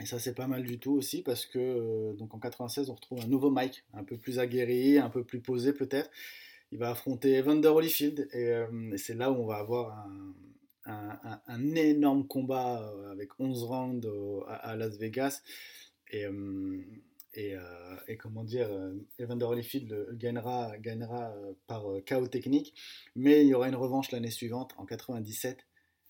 Et 0.00 0.06
ça, 0.06 0.18
c'est 0.18 0.34
pas 0.34 0.48
mal 0.48 0.64
du 0.64 0.78
tout 0.78 0.92
aussi 0.92 1.22
parce 1.22 1.46
que 1.46 1.58
euh, 1.58 2.12
donc 2.14 2.34
en 2.34 2.38
96, 2.38 2.90
on 2.90 2.94
retrouve 2.94 3.20
un 3.20 3.28
nouveau 3.28 3.50
Mike, 3.50 3.84
un 3.92 4.02
peu 4.02 4.16
plus 4.16 4.38
aguerri, 4.38 4.98
un 4.98 5.10
peu 5.10 5.24
plus 5.24 5.40
posé 5.40 5.72
peut-être. 5.72 6.10
Il 6.72 6.78
va 6.78 6.90
affronter 6.90 7.36
Evander 7.36 7.68
Holyfield 7.68 8.28
et, 8.32 8.48
euh, 8.48 8.96
c'est 8.96 9.14
là 9.14 9.30
où 9.30 9.36
on 9.36 9.46
va 9.46 9.56
avoir 9.56 10.08
un, 10.86 11.74
énorme 11.76 12.26
combat 12.26 12.82
euh, 12.82 13.12
avec 13.12 13.38
11 13.38 13.62
rounds 13.62 14.08
à, 14.48 14.74
Las 14.74 14.98
Vegas. 14.98 15.42
Et, 16.10 16.24
et, 17.34 18.16
comment 18.16 18.44
dire, 18.44 18.68
Evander 19.18 19.44
Holyfield 19.44 20.16
gagnera, 20.18 20.76
gagnera 20.78 21.34
par 21.66 21.84
chaos 22.04 22.28
technique, 22.28 22.74
mais 23.16 23.42
il 23.42 23.48
y 23.48 23.54
aura 23.54 23.68
une 23.68 23.74
revanche 23.74 24.12
l'année 24.12 24.30
suivante, 24.30 24.74
en 24.76 24.86
97. 24.86 25.58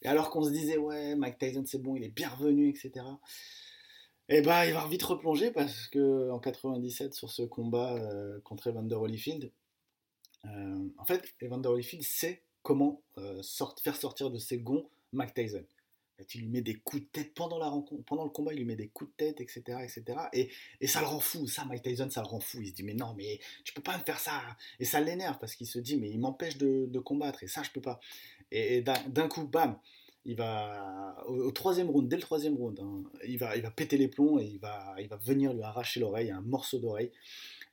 Et 0.02 0.08
alors 0.08 0.30
qu'on 0.30 0.42
se 0.42 0.50
disait, 0.50 0.76
ouais, 0.76 1.14
Mike 1.16 1.38
Tyson 1.38 1.64
c'est 1.66 1.80
bon, 1.80 1.96
il 1.96 2.04
est 2.04 2.14
bien 2.14 2.28
revenu, 2.28 2.68
etc. 2.68 3.04
Et 4.28 4.40
bah, 4.40 4.66
il 4.66 4.72
va 4.72 4.86
vite 4.88 5.02
replonger 5.02 5.50
parce 5.50 5.86
que 5.88 6.30
en 6.30 6.38
97, 6.38 7.14
sur 7.14 7.30
ce 7.30 7.42
combat 7.42 8.00
contre 8.42 8.68
Evander 8.68 8.94
Holyfield, 8.94 9.50
en 10.44 11.04
fait, 11.04 11.34
Evander 11.42 11.68
Holyfield 11.68 12.04
sait 12.04 12.42
comment 12.64 13.02
euh, 13.18 13.42
faire 13.82 13.94
sortir 13.94 14.30
de 14.30 14.38
ses 14.38 14.58
gonds 14.58 14.88
Mike 15.12 15.34
Tyson. 15.34 15.64
il 16.34 16.40
lui 16.40 16.48
met 16.48 16.62
des 16.62 16.74
coups 16.74 17.02
de 17.02 17.08
tête 17.08 17.34
pendant, 17.34 17.58
la 17.58 17.68
rencontre, 17.68 18.02
pendant 18.04 18.24
le 18.24 18.30
combat, 18.30 18.52
il 18.52 18.58
lui 18.58 18.64
met 18.64 18.74
des 18.74 18.88
coups 18.88 19.10
de 19.10 19.16
tête, 19.16 19.40
etc. 19.40 19.78
etc. 19.82 20.18
Et, 20.32 20.50
et 20.80 20.88
ça 20.88 21.00
le 21.00 21.06
rend 21.06 21.20
fou, 21.20 21.46
ça, 21.46 21.64
Mike 21.66 21.82
Tyson, 21.82 22.10
ça 22.10 22.22
le 22.22 22.26
rend 22.26 22.40
fou. 22.40 22.60
Il 22.62 22.68
se 22.68 22.72
dit, 22.72 22.82
mais 22.82 22.94
non, 22.94 23.14
mais 23.14 23.38
tu 23.62 23.72
peux 23.74 23.82
pas 23.82 23.96
me 23.96 24.02
faire 24.02 24.18
ça. 24.18 24.42
Et 24.80 24.84
ça 24.84 25.00
l'énerve 25.00 25.38
parce 25.38 25.54
qu'il 25.54 25.68
se 25.68 25.78
dit, 25.78 25.96
mais 25.96 26.10
il 26.10 26.18
m'empêche 26.18 26.56
de, 26.56 26.98
combattre, 26.98 27.44
et 27.44 27.46
ça, 27.46 27.62
je 27.62 27.70
peux 27.70 27.82
pas. 27.82 28.00
Et, 28.50 28.82
d'un 28.82 29.28
coup, 29.28 29.46
bam, 29.46 29.78
il 30.24 30.36
va 30.36 31.16
au, 31.26 31.50
troisième 31.52 31.90
round, 31.90 32.08
dès 32.08 32.16
le 32.16 32.22
troisième 32.22 32.56
round, 32.56 32.78
hein, 32.80 33.02
il, 33.26 33.38
va, 33.38 33.56
il 33.56 33.62
va 33.62 33.70
péter 33.70 33.96
les 33.96 34.08
plombs 34.08 34.38
et 34.38 34.44
il 34.44 34.58
va, 34.58 34.94
il 34.98 35.08
va 35.08 35.16
venir 35.16 35.52
lui 35.52 35.62
arracher 35.62 36.00
l'oreille, 36.00 36.30
un 36.30 36.40
morceau 36.40 36.78
d'oreille. 36.78 37.10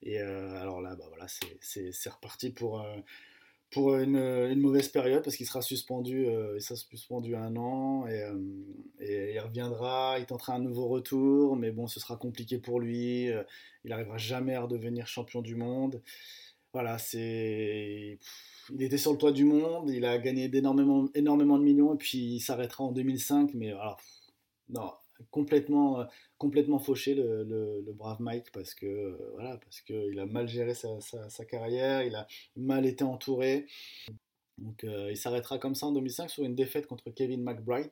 Et 0.03 0.19
euh, 0.19 0.59
alors 0.59 0.81
là, 0.81 0.95
bah 0.95 1.05
voilà, 1.09 1.27
c'est 1.61 2.09
reparti 2.09 2.49
pour, 2.49 2.81
euh, 2.81 2.97
pour 3.69 3.95
une, 3.97 4.59
mauvaise 4.59 4.89
période 4.89 5.23
parce 5.23 5.35
qu'il 5.35 5.45
sera 5.45 5.61
suspendu, 5.61 6.27
euh, 6.27 6.55
il 6.57 6.61
sera 6.61 6.75
suspendu 6.75 7.35
un 7.35 7.55
an 7.55 8.07
et, 8.07 8.25
et, 8.99 9.33
il 9.33 9.39
reviendra, 9.39 10.17
il 10.19 10.25
tentera 10.25 10.55
un 10.55 10.59
nouveau 10.59 10.87
retour, 10.87 11.55
mais 11.55 11.71
bon, 11.71 11.87
ce 11.87 11.99
sera 11.99 12.17
compliqué 12.17 12.57
pour 12.57 12.79
lui. 12.79 13.25
il 13.25 13.89
n'arrivera 13.89 14.17
jamais 14.17 14.55
à 14.55 14.61
redevenir 14.61 15.07
champion 15.07 15.41
du 15.41 15.55
monde. 15.55 16.01
Voilà, 16.73 16.97
c'est 16.97 18.17
il 18.73 18.83
était 18.83 18.97
sur 18.97 19.11
le 19.11 19.17
toit 19.17 19.31
du 19.31 19.45
monde, 19.45 19.89
il 19.89 20.05
a 20.05 20.17
gagné 20.17 20.49
énormément, 20.53 21.09
énormément 21.15 21.57
de 21.57 21.63
millions, 21.63 21.93
et 21.93 21.97
puis 21.97 22.17
il 22.17 22.39
s'arrêtera 22.39 22.83
en 22.83 22.91
2005, 22.91 23.53
mais 23.53 23.71
alors, 23.71 23.99
non, 24.69 24.91
complètement, 25.29 26.01
euh, 26.01 26.05
complètement 26.37 26.79
fauché 26.79 27.13
le, 27.13 27.83
brave 27.93 28.21
Mike, 28.21 28.51
parce 28.51 28.73
que 28.73 28.85
euh, 28.85 29.31
voilà, 29.33 29.57
parce 29.57 29.81
qu'il 29.81 30.19
a 30.19 30.25
mal 30.25 30.47
géré 30.47 30.73
sa, 30.73 31.45
carrière, 31.45 32.03
il 32.03 32.15
a 32.15 32.27
mal 32.55 32.85
été 32.85 33.03
entouré. 33.03 33.67
Donc 34.57 34.83
euh, 34.83 35.09
il 35.11 35.17
s'arrêtera 35.17 35.59
comme 35.59 35.75
ça 35.75 35.87
en 35.87 35.91
2005 35.91 36.29
sur 36.29 36.43
une 36.43 36.55
défaite 36.55 36.87
contre 36.87 37.09
Kevin 37.11 37.43
McBride. 37.43 37.91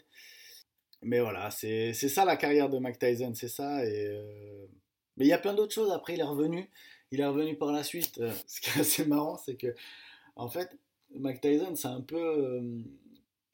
Mais 1.02 1.20
voilà, 1.20 1.50
c'est 1.52 1.94
ça 1.94 2.26
la 2.26 2.36
carrière 2.36 2.70
de 2.70 2.78
Mike 2.78 3.00
Tyson, 3.00 3.34
c'est 3.34 3.48
ça. 3.48 3.82
Mais 3.84 5.26
il 5.26 5.28
y 5.28 5.34
a 5.34 5.38
plein 5.38 5.54
d'autres 5.54 5.74
choses. 5.74 5.92
Après, 5.92 6.14
il 6.14 6.20
est 6.20 6.24
revenu. 6.24 6.70
Il 7.12 7.22
est 7.22 7.26
revenu 7.26 7.58
par 7.58 7.72
la 7.72 7.84
suite. 7.84 8.22
Ce 8.48 8.60
qui 8.60 8.70
est 8.78 8.82
assez 8.82 9.06
marrant, 9.06 9.38
c'est 9.38 9.56
que 9.56 9.74
en 10.40 10.48
fait, 10.48 10.70
Mike 11.14 11.42
Tyson, 11.42 11.76
c'est 11.76 11.88
un 11.88 12.02
peu. 12.02 12.18
Euh, 12.18 12.82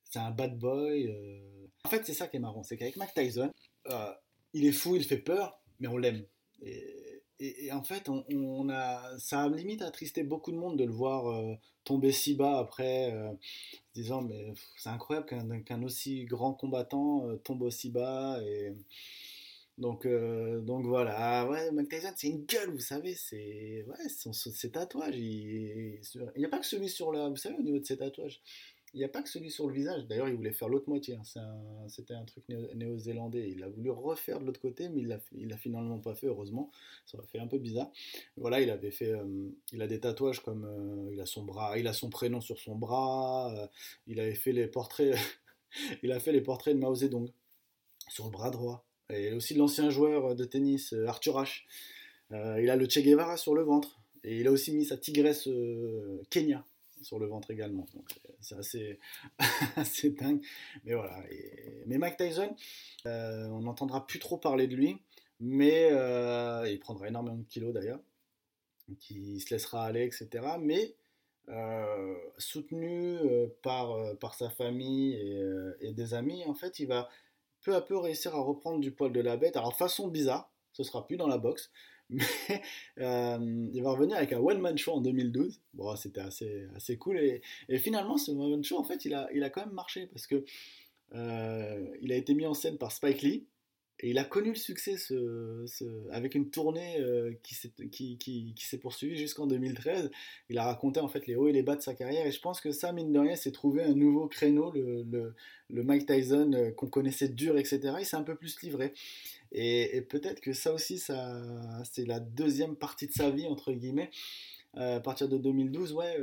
c'est 0.03 0.19
un 0.19 0.31
bad 0.31 0.57
boy. 0.57 1.07
Euh. 1.07 1.67
En 1.83 1.89
fait, 1.89 2.05
c'est 2.05 2.13
ça 2.13 2.27
qui 2.27 2.37
est 2.37 2.39
marrant. 2.39 2.63
C'est 2.63 2.77
qu'avec 2.77 2.95
Mike 2.95 3.13
Tyson, 3.13 3.51
euh, 3.89 4.11
il 4.53 4.65
est 4.65 4.71
fou, 4.71 4.95
il 4.95 5.03
fait 5.03 5.17
peur, 5.17 5.59
mais 5.79 5.87
on 5.87 5.97
l'aime. 5.97 6.23
Et, 6.61 7.71
en 7.71 7.83
fait, 7.83 8.07
on, 8.07 8.69
a, 8.69 9.17
ça 9.17 9.41
a 9.41 9.49
limite 9.49 9.81
attristé 9.81 10.23
beaucoup 10.23 10.51
de 10.51 10.57
monde 10.57 10.77
de 10.77 10.85
le 10.85 10.91
voir 10.91 11.57
tomber 11.83 12.13
si 12.13 12.33
bas 12.33 12.59
après, 12.59 13.13
disant 13.93 14.21
mais 14.21 14.53
c'est 14.77 14.87
incroyable 14.89 15.25
qu'un 15.65 15.83
aussi 15.83 16.23
grand 16.23 16.53
combattant 16.53 17.27
tombe 17.43 17.63
aussi 17.63 17.89
bas. 17.89 18.39
Et, 18.41 18.71
donc, 19.77 20.05
euh, 20.05 20.61
donc 20.61 20.85
voilà, 20.85 21.47
ouais, 21.49 21.69
Mike 21.71 21.93
c'est 22.15 22.27
une 22.27 22.45
gueule, 22.45 22.71
vous 22.71 22.79
savez, 22.79 23.13
c'est 23.13 23.83
ouais, 23.87 24.31
ses 24.31 24.71
tatouages. 24.71 25.17
Il 25.17 25.99
n'y 26.37 26.45
a 26.45 26.49
pas 26.49 26.59
que 26.59 26.65
celui 26.65 26.87
sur 26.87 27.11
la, 27.11 27.27
vous 27.27 27.35
savez, 27.35 27.55
au 27.57 27.61
niveau 27.61 27.79
de 27.79 27.85
ses 27.85 27.97
tatouages, 27.97 28.41
il 28.93 28.99
n'y 28.99 29.03
a 29.03 29.09
pas 29.09 29.21
que 29.21 29.27
celui 29.27 29.51
sur 29.51 29.67
le 29.67 29.73
visage. 29.73 30.07
D'ailleurs, 30.07 30.29
il 30.29 30.35
voulait 30.35 30.53
faire 30.53 30.69
l'autre 30.69 30.87
moitié. 30.87 31.15
Hein. 31.15 31.87
C'était 31.89 32.13
un, 32.13 32.23
truc 32.23 32.45
néo-zélandais. 32.47 33.49
Il 33.49 33.61
a 33.61 33.67
voulu 33.67 33.89
refaire 33.89 34.39
de 34.39 34.45
l'autre 34.45 34.61
côté, 34.61 34.87
mais 34.87 35.01
il 35.33 35.49
l'a 35.49 35.57
finalement 35.57 35.99
pas 35.99 36.15
fait, 36.15 36.27
heureusement. 36.27 36.71
Ça 37.05 37.17
aurait 37.17 37.27
fait 37.27 37.39
un 37.39 37.47
peu 37.47 37.57
bizarre. 37.57 37.91
Voilà, 38.37 38.61
il 38.61 38.69
avait 38.69 38.91
fait, 38.91 39.11
euh, 39.11 39.49
il 39.73 39.81
a 39.81 39.87
des 39.87 39.99
tatouages 39.99 40.41
comme, 40.41 40.63
euh, 40.63 41.11
il 41.11 41.19
a 41.19 41.25
son 41.25 41.43
bras, 41.43 41.77
il 41.77 41.87
a 41.87 41.93
son 41.93 42.09
prénom 42.09 42.39
sur 42.39 42.57
son 42.57 42.75
bras. 42.75 43.69
il 44.07 44.21
avait 44.21 44.35
fait 44.35 44.53
les 44.53 44.67
portraits, 44.67 45.13
il 46.03 46.13
a 46.13 46.21
fait 46.21 46.31
les 46.31 46.41
portraits 46.41 46.73
de 46.73 46.79
Mao 46.79 46.95
Zedong 46.95 47.29
sur 48.07 48.25
le 48.25 48.31
bras 48.31 48.49
droit 48.49 48.85
et 49.09 49.33
aussi 49.33 49.53
l'ancien 49.53 49.89
joueur 49.89 50.35
de 50.35 50.45
tennis 50.45 50.93
euh, 50.93 51.07
Arthur 51.07 51.37
Ashe. 51.39 51.65
Euh, 52.31 52.59
il 52.61 52.69
a 52.69 52.75
le 52.75 52.89
Che 52.89 52.99
Guevara 52.99 53.37
sur 53.37 53.53
le 53.53 53.63
ventre. 53.63 53.99
Et 54.23 54.39
il 54.39 54.47
a 54.47 54.51
aussi 54.51 54.71
mis 54.73 54.85
sa 54.85 54.97
tigresse 54.97 55.47
euh, 55.47 56.21
Kenya 56.29 56.65
sur 57.01 57.19
le 57.19 57.27
ventre 57.27 57.51
également. 57.51 57.85
c'est 58.39 58.55
assez, 58.55 58.99
assez 59.75 60.09
dingue. 60.09 60.41
Mais 60.85 60.95
voilà. 60.95 61.23
mais 61.85 61.99
Mike 61.99 62.17
Tyson, 62.17 62.55
on 63.05 63.59
n'entendra 63.59 64.07
plus 64.07 64.17
trop 64.17 64.37
parler 64.37 64.65
de 64.65 64.75
lui. 64.75 64.97
Mais 65.39 65.91
il 66.67 66.79
prendra 66.79 67.07
énormément 67.07 67.37
de 67.37 67.43
kilos 67.43 67.73
d'ailleurs. 67.73 67.99
Qui 68.99 69.39
se 69.39 69.53
laissera 69.53 69.85
aller, 69.85 70.03
etc. 70.03 70.47
Mais 70.59 70.95
soutenu 72.39 73.19
par, 73.61 74.17
par 74.17 74.33
sa 74.33 74.49
famille 74.49 75.13
et, 75.81 75.93
des 75.93 76.15
amis, 76.15 76.43
en 76.45 76.55
fait, 76.55 76.79
il 76.79 76.87
va, 76.87 77.09
peu 77.65 77.75
à 77.75 77.81
peu 77.81 77.97
réussir 77.97 78.35
à 78.35 78.39
reprendre 78.39 78.79
du 78.79 78.91
poil 78.91 79.11
de 79.11 79.19
la 79.19 79.35
bête. 79.35 79.57
Alors 79.57 79.75
façon 79.75 80.07
bizarre, 80.07 80.51
ce 80.71 80.83
sera 80.83 81.05
plus 81.05 81.17
dans 81.17 81.27
la 81.27 81.39
boxe, 81.39 81.71
mais 82.09 82.23
euh, 82.99 83.67
il 83.73 83.81
va 83.81 83.91
revenir 83.91 84.15
avec 84.15 84.31
un 84.31 84.39
one-man 84.39 84.77
show 84.77 84.93
en 84.93 85.01
2012. 85.01 85.59
Bon, 85.73 85.95
c'était 85.95 86.21
assez, 86.21 86.67
assez 86.75 86.97
cool. 86.97 87.17
Et, 87.17 87.41
finalement, 87.79 88.17
ce 88.17 88.31
one-man 88.31 88.63
show, 88.63 88.77
en 88.77 88.83
fait, 88.83 89.03
il 89.05 89.15
a, 89.15 89.27
il 89.33 89.43
a 89.43 89.49
quand 89.49 89.65
même 89.65 89.73
marché 89.73 90.07
parce 90.07 90.27
que 90.27 90.45
euh, 91.15 91.85
il 92.01 92.11
a 92.11 92.15
été 92.15 92.35
mis 92.35 92.45
en 92.45 92.53
scène 92.53 92.77
par 92.77 92.91
Spike 92.91 93.23
Lee. 93.23 93.47
Et 94.01 94.09
il 94.09 94.17
a 94.17 94.25
connu 94.25 94.49
le 94.49 94.55
succès 94.55 94.97
avec 96.11 96.35
une 96.35 96.49
tournée 96.49 96.99
euh, 96.99 97.33
qui 97.41 97.55
s'est 97.55 98.77
poursuivie 98.77 99.15
jusqu'en 99.15 99.47
2013. 99.47 100.11
Il 100.49 100.57
a 100.57 100.65
raconté 100.65 100.99
en 100.99 101.07
fait 101.07 101.27
les 101.27 101.35
hauts 101.35 101.47
et 101.47 101.53
les 101.53 101.63
bas 101.63 101.77
de 101.77 101.81
sa 101.81 101.93
carrière 101.93 102.25
et 102.27 102.31
je 102.31 102.41
pense 102.41 102.59
que 102.59 102.71
ça, 102.71 102.91
mine 102.91 103.13
de 103.13 103.19
rien, 103.19 103.35
s'est 103.37 103.53
trouvé 103.53 103.83
un 103.83 103.93
nouveau 103.93 104.27
créneau, 104.27 104.73
le, 104.73 105.33
Mike 105.69 106.07
Tyson 106.07 106.51
euh, 106.53 106.71
qu'on 106.71 106.87
connaissait 106.87 107.29
dur, 107.29 107.57
etc. 107.57 107.95
Il 107.99 108.05
s'est 108.05 108.17
un 108.17 108.23
peu 108.23 108.35
plus 108.35 108.61
livré. 108.61 108.93
Et, 109.53 110.01
peut-être 110.01 110.41
que 110.41 110.51
ça 110.51 110.73
aussi, 110.73 110.99
c'est 110.99 112.05
la 112.05 112.19
deuxième 112.19 112.75
partie 112.75 113.07
de 113.07 113.13
sa 113.13 113.29
vie, 113.29 113.47
entre 113.47 113.71
guillemets. 113.71 114.11
Euh, 114.75 114.97
à 114.97 114.99
partir 114.99 115.29
de 115.29 115.37
2012, 115.37 115.93
ouais, 115.93 116.17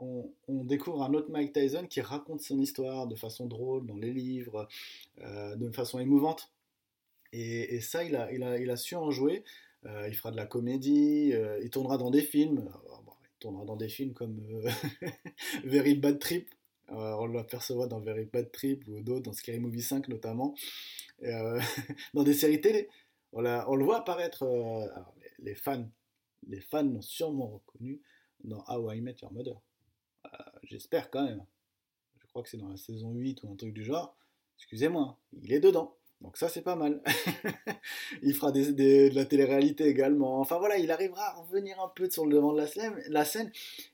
on, 0.00 0.30
on, 0.46 0.64
découvre 0.64 1.02
un 1.02 1.14
autre 1.14 1.30
Mike 1.30 1.54
Tyson 1.54 1.86
qui 1.88 2.02
raconte 2.02 2.42
son 2.42 2.60
histoire 2.60 3.06
de 3.06 3.14
façon 3.14 3.46
drôle 3.46 3.86
dans 3.86 3.96
les 3.96 4.12
livres, 4.12 4.68
de 5.18 5.70
façon 5.70 5.98
émouvante. 5.98 6.50
Et, 7.32 7.80
ça, 7.80 8.04
il 8.04 8.16
a, 8.16 8.32
il, 8.32 8.42
a, 8.42 8.58
il 8.58 8.70
a, 8.70 8.76
su 8.76 8.94
en 8.94 9.10
jouer. 9.10 9.44
Euh, 9.84 10.08
il 10.08 10.14
fera 10.14 10.30
de 10.30 10.36
la 10.36 10.46
comédie, 10.46 11.32
euh, 11.32 11.60
il 11.62 11.70
tournera 11.70 11.98
dans 11.98 12.10
des 12.10 12.22
films. 12.22 12.68
il 13.22 13.38
tournera 13.38 13.64
dans 13.64 13.76
des 13.76 13.88
films 13.88 14.14
comme 14.14 14.40
euh, 14.50 14.70
Very 15.64 15.94
Bad 15.94 16.18
Trip. 16.18 16.50
on 16.88 17.26
l'aperçoit 17.26 17.86
dans 17.86 18.00
Very 18.00 18.24
Bad 18.24 18.50
Trip 18.50 18.86
ou 18.88 19.00
d'autres, 19.00 19.24
dans 19.24 19.32
Scary 19.32 19.60
Movie 19.60 19.82
5 19.82 20.08
notamment. 20.08 20.54
dans 22.14 22.22
des 22.24 22.34
séries 22.34 22.60
télé. 22.60 22.88
On, 23.32 23.44
on 23.44 23.76
le 23.76 23.84
voit 23.84 23.98
apparaître. 23.98 24.44
les, 25.38 25.54
fans 25.54 25.88
les 26.48 26.60
fans 26.60 26.82
l'ont 26.82 27.02
sûrement 27.02 27.48
reconnu 27.48 28.00
dans 28.44 28.64
How 28.68 28.92
I 28.92 29.00
Met 29.00 29.16
Your 29.22 29.32
Mother. 29.32 29.60
J'espère 30.64 31.10
quand 31.10 31.24
même. 31.24 31.44
Je 32.18 32.26
crois 32.26 32.42
que 32.42 32.48
c'est 32.48 32.58
dans 32.58 32.68
la 32.68 32.76
saison 32.76 33.12
8 33.14 33.42
ou 33.44 33.52
un 33.52 33.56
truc 33.56 33.72
du 33.72 33.84
genre. 33.84 34.16
Excusez-moi, 34.58 35.18
il 35.32 35.52
est 35.52 35.60
dedans. 35.60 35.96
Donc 36.22 36.36
ça, 36.38 36.48
c'est 36.48 36.62
pas 36.62 36.76
mal. 36.76 37.02
il 38.22 38.34
fera 38.34 38.50
des, 38.50 38.72
de 38.72 39.14
la 39.14 39.26
télé-réalité 39.26 39.84
également. 39.84 40.40
Enfin 40.40 40.58
voilà, 40.58 40.78
il 40.78 40.90
arrivera 40.90 41.22
à 41.26 41.34
revenir 41.34 41.80
un 41.80 41.88
peu 41.88 42.08
sur 42.10 42.24
le 42.24 42.34
devant 42.34 42.54
de 42.54 42.60
la 43.08 43.24
scène. 43.24 43.52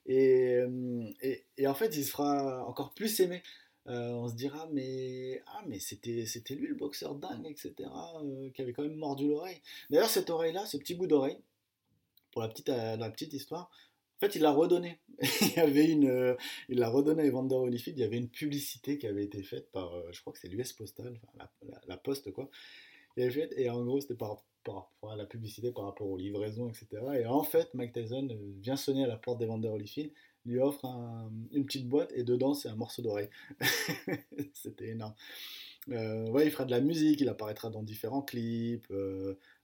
Euh, 0.09 1.11
et, 1.21 1.67
en 1.67 1.75
fait, 1.75 1.97
il 1.97 2.05
se 2.05 2.11
fera 2.11 2.65
encore 2.67 2.95
plus 2.95 3.21
aimé. 3.21 3.43
Euh, 3.89 4.13
on 4.13 4.29
se 4.29 4.35
dira, 4.35 4.69
mais, 4.73 5.43
ah, 5.49 5.63
mais 5.67 5.81
c'était, 5.81 6.25
c'était 6.25 6.55
lui 6.55 6.69
le 6.69 6.77
boxeur 6.77 7.17
dingue, 7.17 7.47
etc., 7.49 7.75
euh, 8.23 8.51
qui 8.51 8.63
avait 8.63 8.73
quand 8.73 8.85
même 8.85 8.95
mordu 8.95 9.29
l'oreille. 9.29 9.61
D'ailleurs, 9.91 10.09
cette 10.09 10.31
oreille-là, 10.31 10.65
ce 10.67 10.77
petit 10.77 10.95
bout 10.95 11.09
d'oreille, 11.09 11.39
pour 12.31 12.43
la 12.43 12.49
petite, 12.49 12.69
la 12.69 13.11
petite 13.11 13.33
histoire, 13.33 13.71
en 14.23 14.27
fait, 14.27 14.37
il 14.37 14.43
l'a 14.43 14.53
redonné. 14.53 15.01
il 15.41 15.53
y 15.57 15.59
avait 15.59 15.91
une, 15.91 16.09
euh, 16.09 16.37
il 16.69 16.79
l'a 16.79 16.89
redonné 16.89 17.23
à 17.23 17.27
Evander 17.27 17.57
Holyfield. 17.57 17.99
Il 17.99 18.03
y 18.03 18.05
avait 18.05 18.19
une 18.19 18.29
publicité 18.29 18.97
qui 18.97 19.09
avait 19.09 19.25
été 19.25 19.43
faite 19.43 19.73
par, 19.73 19.93
euh, 19.95 20.09
je 20.13 20.21
crois 20.21 20.33
que 20.33 20.39
c'est 20.39 20.47
l'US 20.47 20.73
Postal, 20.75 21.21
la, 21.89 21.97
Poste 21.97 22.31
quoi. 22.31 22.49
Et 23.17 23.69
en 23.69 23.85
gros, 23.85 24.01
c'était 24.01 24.15
par, 24.15 24.45
rapport 24.65 24.93
à 25.11 25.17
la 25.17 25.27
publicité 25.27 25.73
par 25.73 25.87
rapport 25.87 26.09
aux 26.09 26.17
livraisons, 26.17 26.69
etc. 26.69 26.87
Et 27.19 27.27
en 27.27 27.43
fait, 27.43 27.75
Mike 27.75 27.95
Tyson 27.95 28.29
euh, 28.31 28.53
vient 28.61 28.77
sonner 28.77 29.03
à 29.03 29.09
la 29.09 29.17
porte 29.17 29.41
d'Evander 29.41 29.69
Holyfield, 29.69 30.13
lui 30.45 30.61
offre 30.61 30.85
une 31.51 31.67
petite 31.67 31.89
boîte 31.89 32.13
et 32.15 32.23
dedans 32.23 32.55
c'est 32.55 32.69
un 32.69 32.77
morceau 32.77 33.03
d'oreille. 33.03 33.29
c'était 34.55 34.91
énorme. 34.91 35.15
ouais, 35.89 36.47
il 36.47 36.51
fera 36.53 36.65
de 36.65 36.71
la 36.71 36.81
musique, 36.81 37.21
il 37.21 37.29
apparaîtra 37.29 37.71
dans 37.71 37.83
différents 37.83 38.23
clips 38.23 38.87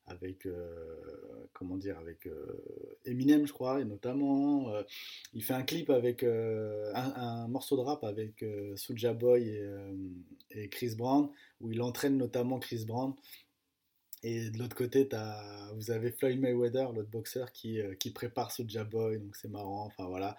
avec 0.09 0.47
euh, 0.47 1.49
comment 1.53 1.77
dire 1.77 1.99
avec 1.99 2.27
euh, 2.27 2.99
Eminem 3.05 3.47
je 3.47 3.53
crois 3.53 3.81
et 3.81 3.85
notamment 3.85 4.71
euh, 4.71 4.83
il 5.33 5.43
fait 5.43 5.55
un 5.55 5.63
clip 5.63 5.91
avec 5.91 6.23
un, 6.25 7.49
morceau 7.49 7.77
de 7.77 7.83
rap 7.83 8.05
avec 8.05 8.45
Soulja 8.77 9.13
Boy 9.13 9.61
et, 10.51 10.69
Chris 10.69 10.95
Brown 10.97 11.31
où 11.61 11.71
il 11.71 11.83
entraîne 11.83 12.17
notamment 12.17 12.59
Chris 12.59 12.85
Brown. 12.87 13.15
Et 14.25 14.51
de 14.51 14.59
l'autre 14.59 14.75
côté 14.75 15.09
vous 15.75 15.91
avez 15.91 16.11
Floyd 16.11 16.41
Mayweather 16.41 16.93
l'autre 16.93 17.11
boxeur 17.11 17.53
qui, 17.53 17.81
qui 18.01 18.11
prépare 18.11 18.51
Soulja 18.51 18.85
Boy 18.85 19.19
donc 19.19 19.37
c'est 19.37 19.49
marrant 19.49 19.85
enfin 19.87 20.07
voilà. 20.09 20.37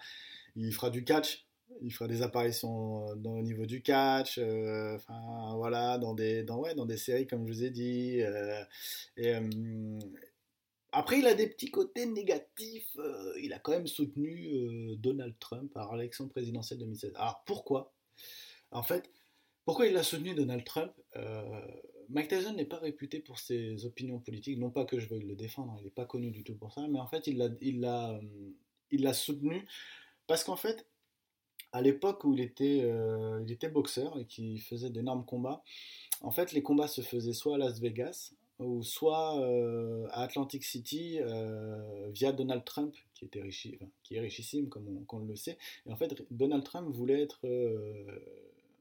Il 0.56 0.72
fera 0.74 0.90
du 0.90 1.04
catch 1.04 1.46
il 1.82 1.92
fera 1.92 2.08
des 2.08 2.22
apparitions 2.22 3.14
dans, 3.16 3.38
au 3.38 3.42
niveau 3.42 3.66
du 3.66 3.82
catch, 3.82 4.38
enfin 4.38 5.54
voilà, 5.56 5.98
dans 5.98 6.14
des, 6.14 6.42
dans, 6.42 6.58
ouais, 6.58 6.74
dans 6.74 6.86
des 6.86 6.96
séries 6.96 7.26
comme 7.26 7.46
je 7.46 7.52
vous 7.52 7.64
ai 7.64 7.70
dit. 7.70 8.20
et, 9.16 9.34
après, 10.92 11.20
il 11.20 11.26
a 11.26 11.34
des 11.34 11.46
petits 11.46 11.70
côtés 11.70 12.06
négatifs. 12.06 12.96
il 13.40 13.52
a 13.52 13.58
quand 13.60 13.72
même 13.72 13.86
soutenu 13.86 14.96
Donald 14.96 15.34
Trump 15.38 15.70
à 15.76 15.88
l'élection 15.92 16.28
présidentielle 16.28 16.80
2016. 16.80 17.12
Alors 17.14 17.44
pourquoi? 17.46 17.92
En 18.72 18.82
fait, 18.82 19.10
pourquoi 19.64 19.86
il 19.86 19.96
a 19.96 20.02
soutenu 20.02 20.34
Donald 20.34 20.64
Trump? 20.64 20.92
Mike 22.10 22.28
Tyson 22.28 22.54
n'est 22.54 22.64
pas 22.64 22.78
réputé 22.78 23.20
pour 23.20 23.38
ses 23.38 23.84
opinions 23.86 24.18
politiques, 24.18 24.58
non 24.58 24.70
pas 24.70 24.84
que 24.84 24.98
je 24.98 25.08
veuille 25.08 25.22
le 25.22 25.36
défendre, 25.36 25.76
il 25.78 25.84
n'est 25.84 25.90
pas 25.90 26.06
connu 26.06 26.32
du 26.32 26.42
tout 26.42 26.56
pour 26.56 26.72
ça, 26.72 26.86
mais 26.88 26.98
en 26.98 27.06
fait 27.06 27.28
il 27.28 27.38
l'a 27.38 27.48
il 27.60 27.80
l'a, 27.80 28.20
il 28.90 29.02
l'a 29.02 29.14
soutenu 29.14 29.64
parce 30.26 30.44
qu'en 30.44 30.56
fait, 30.56 30.86
à 31.72 31.82
l'époque 31.82 32.24
où 32.24 32.34
il 32.34 32.40
était, 32.40 32.80
euh, 32.84 33.42
il 33.44 33.52
était 33.52 33.68
boxeur 33.68 34.18
et 34.18 34.24
qu'il 34.24 34.60
faisait 34.60 34.90
d'énormes 34.90 35.24
combats, 35.24 35.62
en 36.20 36.30
fait 36.30 36.52
les 36.52 36.62
combats 36.62 36.88
se 36.88 37.00
faisaient 37.00 37.32
soit 37.32 37.54
à 37.54 37.58
Las 37.58 37.80
Vegas 37.80 38.32
ou 38.58 38.82
soit 38.82 39.40
euh, 39.40 40.06
à 40.10 40.22
Atlantic 40.22 40.64
City 40.64 41.18
euh, 41.20 42.10
via 42.10 42.32
Donald 42.32 42.64
Trump 42.64 42.94
qui 43.14 43.24
était 43.24 43.40
riche, 43.40 43.68
qui 44.02 44.16
est 44.16 44.20
richissime 44.20 44.68
comme 44.68 45.04
on, 45.08 45.18
le 45.20 45.36
sait. 45.36 45.56
Et 45.86 45.92
en 45.92 45.96
fait 45.96 46.22
Donald 46.30 46.64
Trump 46.64 46.94
voulait 46.94 47.28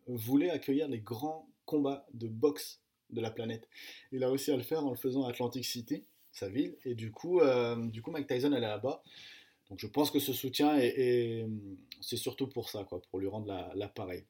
voulait 0.07 0.49
accueillir 0.49 0.87
les 0.87 0.99
grands 0.99 1.47
combats 1.65 2.05
de 2.13 2.27
boxe 2.27 2.81
de 3.11 3.21
la 3.21 3.31
planète. 3.31 3.67
Il 4.11 4.23
a 4.23 4.27
réussi 4.27 4.51
à 4.51 4.57
le 4.57 4.63
faire 4.63 4.85
en 4.85 4.89
le 4.89 4.97
faisant 4.97 5.25
à 5.25 5.29
Atlantic 5.29 5.63
City, 5.63 6.03
sa 6.31 6.49
ville, 6.49 6.75
et 6.83 6.95
du 6.95 7.11
coup, 7.11 7.41
du 7.91 8.01
coup 8.01 8.11
Mike 8.11 8.27
Tyson 8.27 8.51
allait 8.51 8.67
là-bas. 8.67 9.03
Donc 9.69 9.79
je 9.79 9.87
pense 9.87 10.09
que 10.09 10.19
ce 10.19 10.33
soutien, 10.33 10.77
est, 10.77 11.45
c'est 12.01 12.17
surtout 12.17 12.47
pour 12.47 12.69
ça, 12.69 12.83
quoi, 12.85 13.01
pour 13.09 13.19
lui 13.19 13.27
rendre 13.27 13.47
l'appareil. 13.75 14.25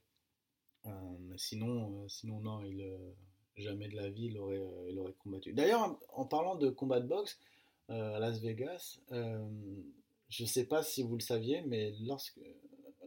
La, 0.83 0.91
euh, 0.91 1.37
sinon, 1.37 2.03
euh, 2.03 2.07
sinon, 2.07 2.39
non, 2.41 2.61
il, 2.61 2.81
euh, 2.81 3.11
jamais 3.55 3.87
de 3.87 3.95
la 3.95 4.09
vie, 4.09 4.25
il 4.25 4.37
aurait, 4.37 4.61
il 4.89 4.99
aurait 4.99 5.13
combattu. 5.13 5.53
D'ailleurs, 5.53 5.97
en 6.09 6.25
parlant 6.25 6.55
de 6.55 6.69
combat 6.69 6.99
de 6.99 7.07
boxe 7.07 7.39
à 7.87 8.19
Las 8.19 8.39
Vegas, 8.39 8.99
je 9.09 10.43
ne 10.43 10.47
sais 10.47 10.65
pas 10.65 10.83
si 10.83 11.03
vous 11.03 11.15
le 11.15 11.21
saviez, 11.21 11.61
mais 11.61 11.93
lorsque, 12.01 12.39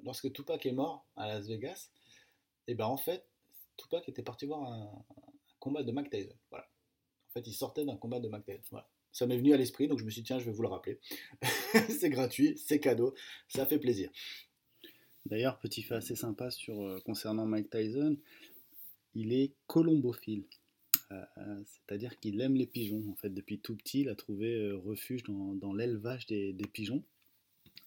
lorsque 0.03 0.33
Tupac 0.33 0.67
est 0.67 0.73
mort 0.73 1.07
à 1.17 1.29
Las 1.29 1.47
Vegas, 1.47 1.91
et 2.67 2.73
eh 2.73 2.75
ben 2.75 2.87
en 2.87 2.97
fait, 2.97 3.27
Tupac 3.77 4.09
était 4.09 4.23
parti 4.23 4.47
voir 4.47 4.63
un, 4.63 5.05
combat 5.59 5.83
de 5.83 5.93
Mac 5.93 6.11
Tyson. 6.11 6.35
Voilà. 6.51 6.67
En 7.29 7.33
fait, 7.33 7.47
il 7.47 7.53
sortait 7.53 7.85
d'un 7.85 7.97
combat 7.97 8.21
de 8.21 8.29
Mac 8.29 8.45
Tyson. 8.45 8.63
Voilà 8.71 8.89
ça 9.13 9.27
m'est 9.27 9.37
venu 9.37 9.53
à 9.53 9.57
l'esprit, 9.57 9.89
donc 9.89 9.99
je 9.99 10.05
me 10.05 10.11
suis 10.11 10.23
dit, 10.23 10.27
tiens, 10.27 10.39
je 10.39 10.47
vais 10.47 10.53
vous 10.53 10.63
le 10.63 10.69
rappeler. 10.69 10.99
c'est 11.89 12.11
gratuit, 12.11 12.57
c'est 12.57 12.81
cadeau, 12.81 13.15
ça 13.49 13.67
fait 13.67 13.79
plaisir. 13.79 14.11
D'ailleurs, 15.27 15.59
petit 15.59 15.83
fait 15.83 15.95
assez 15.95 16.17
sympa 16.17 16.51
sur, 16.51 16.83
euh, 16.83 16.99
concernant 17.05 17.47
Mike 17.47 17.71
Tyson, 17.71 18.17
il 19.15 19.33
est 19.33 19.53
colombophile. 19.67 20.45
Euh, 21.13 21.23
euh, 21.39 21.63
c'est-à-dire 21.65 22.19
qu'il 22.19 22.41
aime 22.41 22.57
les 22.57 22.67
pigeons. 22.67 23.05
En 23.11 23.15
fait, 23.15 23.31
depuis 23.31 23.59
tout 23.61 23.77
petit, 23.77 24.01
il 24.01 24.09
a 24.09 24.15
trouvé 24.15 24.73
refuge 24.73 25.23
dans, 25.25 25.73
l'élevage 25.73 26.27
des, 26.27 26.55
pigeons. 26.73 27.05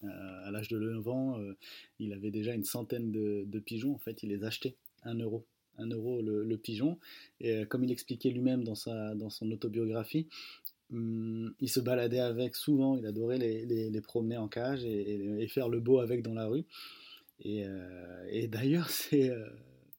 à 0.02 0.50
l'âge 0.50 0.68
de 0.68 0.78
9 0.78 1.08
ans, 1.08 1.38
il 1.98 2.12
avait 2.12 2.30
déjà 2.30 2.54
une 2.54 2.64
centaine 2.64 3.10
de, 3.10 3.58
pigeons. 3.58 3.94
En 3.94 3.98
fait, 3.98 4.22
il 4.22 4.28
les 4.30 4.44
achetait 4.44 4.76
1 5.02 5.16
euro. 5.16 5.44
1 5.78 5.88
euro 5.88 6.22
le, 6.22 6.56
pigeon. 6.56 6.98
Et 7.40 7.66
comme 7.66 7.84
il 7.84 7.90
expliquait 7.90 8.30
lui-même 8.30 8.64
dans, 8.64 8.76
dans 9.14 9.30
son 9.30 9.50
autobiographie, 9.50 10.28
Hum, 10.92 11.52
il 11.60 11.68
se 11.68 11.80
baladait 11.80 12.20
avec 12.20 12.54
souvent, 12.54 12.96
il 12.96 13.06
adorait 13.06 13.38
les, 13.38 14.00
promener 14.02 14.36
en 14.36 14.48
cage 14.48 14.84
et, 14.84 15.46
faire 15.48 15.68
le 15.68 15.80
beau 15.80 15.98
avec 15.98 16.22
dans 16.22 16.34
la 16.34 16.46
rue. 16.46 16.64
Et, 17.40 17.64
euh, 17.66 18.46
d'ailleurs, 18.48 18.88
c'est 18.90 19.30
euh, 19.30 19.48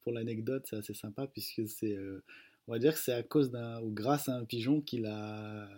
pour 0.01 0.13
l'anecdote, 0.13 0.65
c'est 0.69 0.77
assez 0.77 0.93
sympa 0.93 1.27
puisque 1.27 1.67
c'est, 1.67 1.95
euh, 1.95 2.23
on 2.67 2.71
va 2.71 2.79
dire 2.79 2.97
c'est 2.97 3.13
à 3.13 3.23
cause 3.23 3.51
ou 3.83 3.91
grâce 3.91 4.29
à 4.29 4.35
un 4.35 4.45
pigeon 4.45 4.81
qu'il 4.81 5.05
a, 5.05 5.69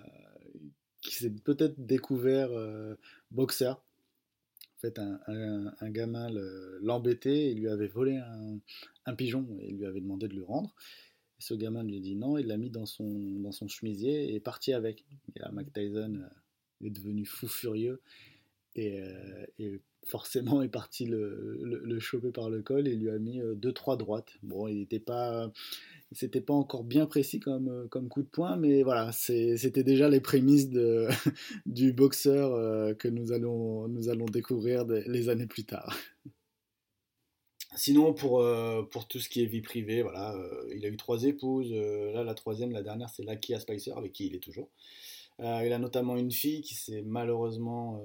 qui 1.01 1.15
s'est 1.15 1.31
peut-être 1.31 1.79
découvert 1.79 2.49
boxeur. 3.31 3.83
En 4.77 4.81
fait, 4.81 4.97
un, 4.99 5.89
gamin 5.89 6.29
l'embêtait, 6.81 7.51
il 7.51 7.59
lui 7.59 7.67
avait 7.67 7.87
volé 7.87 8.17
un, 9.05 9.15
pigeon 9.15 9.47
et 9.59 9.71
lui 9.71 9.85
avait 9.85 10.01
demandé 10.01 10.27
de 10.27 10.35
le 10.35 10.43
rendre 10.43 10.73
ce 11.39 11.53
gamin 11.53 11.83
lui 11.83 11.99
dit 12.01 12.15
non, 12.15 12.37
il 12.37 12.47
l'a 12.47 12.57
mis 12.57 12.69
dans 12.69 12.85
son, 12.85 13.39
dans 13.39 13.51
son 13.51 13.67
chemisier 13.67 14.29
et 14.29 14.35
est 14.35 14.39
parti 14.39 14.73
avec. 14.73 15.05
Et 15.35 15.39
là, 15.39 15.49
Mike 15.51 15.73
Tyson 15.73 16.19
euh, 16.21 16.85
est 16.85 16.89
devenu 16.89 17.25
fou 17.25 17.47
furieux 17.47 18.01
et, 18.75 19.01
euh, 19.01 19.77
forcément 20.05 20.61
est 20.61 20.69
parti 20.69 21.05
le, 21.05 21.59
le, 21.63 21.99
choper 21.99 22.31
par 22.31 22.49
le 22.49 22.61
col 22.61 22.87
et 22.87 22.95
lui 22.95 23.09
a 23.09 23.19
mis 23.19 23.39
2-3 23.39 23.93
euh, 23.93 23.95
droites. 23.95 24.37
Bon, 24.43 24.67
il 24.67 24.79
n'était 24.79 24.99
pas. 24.99 25.51
C'était 26.11 26.41
pas 26.41 26.55
encore 26.55 26.83
bien 26.83 27.05
précis 27.05 27.39
comme, 27.39 27.87
comme 27.89 28.09
coup 28.09 28.23
de 28.23 28.27
poing, 28.27 28.57
mais 28.57 28.81
voilà, 28.81 29.11
c'était 29.11 29.83
déjà 29.83 30.09
les 30.09 30.19
prémices 30.19 30.71
de, 30.71 31.07
du 31.67 31.93
boxeur 31.93 32.97
que 32.97 33.07
nous 33.07 33.31
allons, 33.31 33.87
nous 33.87 34.09
allons 34.09 34.25
découvrir 34.25 34.85
les 34.87 35.29
années 35.29 35.45
plus 35.45 35.65
tard. 35.65 35.95
Sinon, 37.79 38.13
pour, 38.13 38.41
euh, 38.41 38.83
pour 38.83 39.07
tout 39.07 39.19
ce 39.19 39.29
qui 39.29 39.41
est 39.41 39.45
vie 39.45 39.61
privée, 39.61 40.01
voilà, 40.01 40.35
euh, 40.35 40.69
il 40.75 40.85
a 40.85 40.89
eu 40.89 40.97
trois 40.97 41.23
épouses. 41.23 41.71
Euh, 41.71 42.11
là, 42.11 42.25
la 42.25 42.33
troisième, 42.33 42.73
la 42.73 42.83
dernière, 42.83 43.07
c'est 43.07 43.23
Lakia 43.23 43.57
Spicer, 43.57 43.93
avec 43.97 44.11
qui 44.11 44.27
il 44.27 44.35
est 44.35 44.43
toujours. 44.43 44.67
il 45.39 45.71
a 45.71 45.79
notamment 45.79 46.17
une 46.17 46.29
fille 46.29 46.61
qui, 46.61 46.75
est 46.93 47.01
malheureusement, 47.03 48.03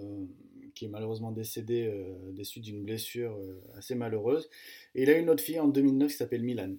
qui 0.77 0.85
est 0.85 0.89
malheureusement 0.89 1.33
décédée 1.33 1.93
des 2.31 2.45
suites 2.45 2.63
d'une 2.63 2.85
blessure 2.85 3.37
assez 3.77 3.97
malheureuse. 3.97 4.49
Et 4.95 5.03
il 5.03 5.11
a 5.11 5.19
une 5.19 5.29
autre 5.29 5.43
fille 5.43 5.59
en 5.59 5.67
2009 5.67 6.13
qui 6.13 6.17
s'appelle 6.19 6.45
Milan. 6.45 6.77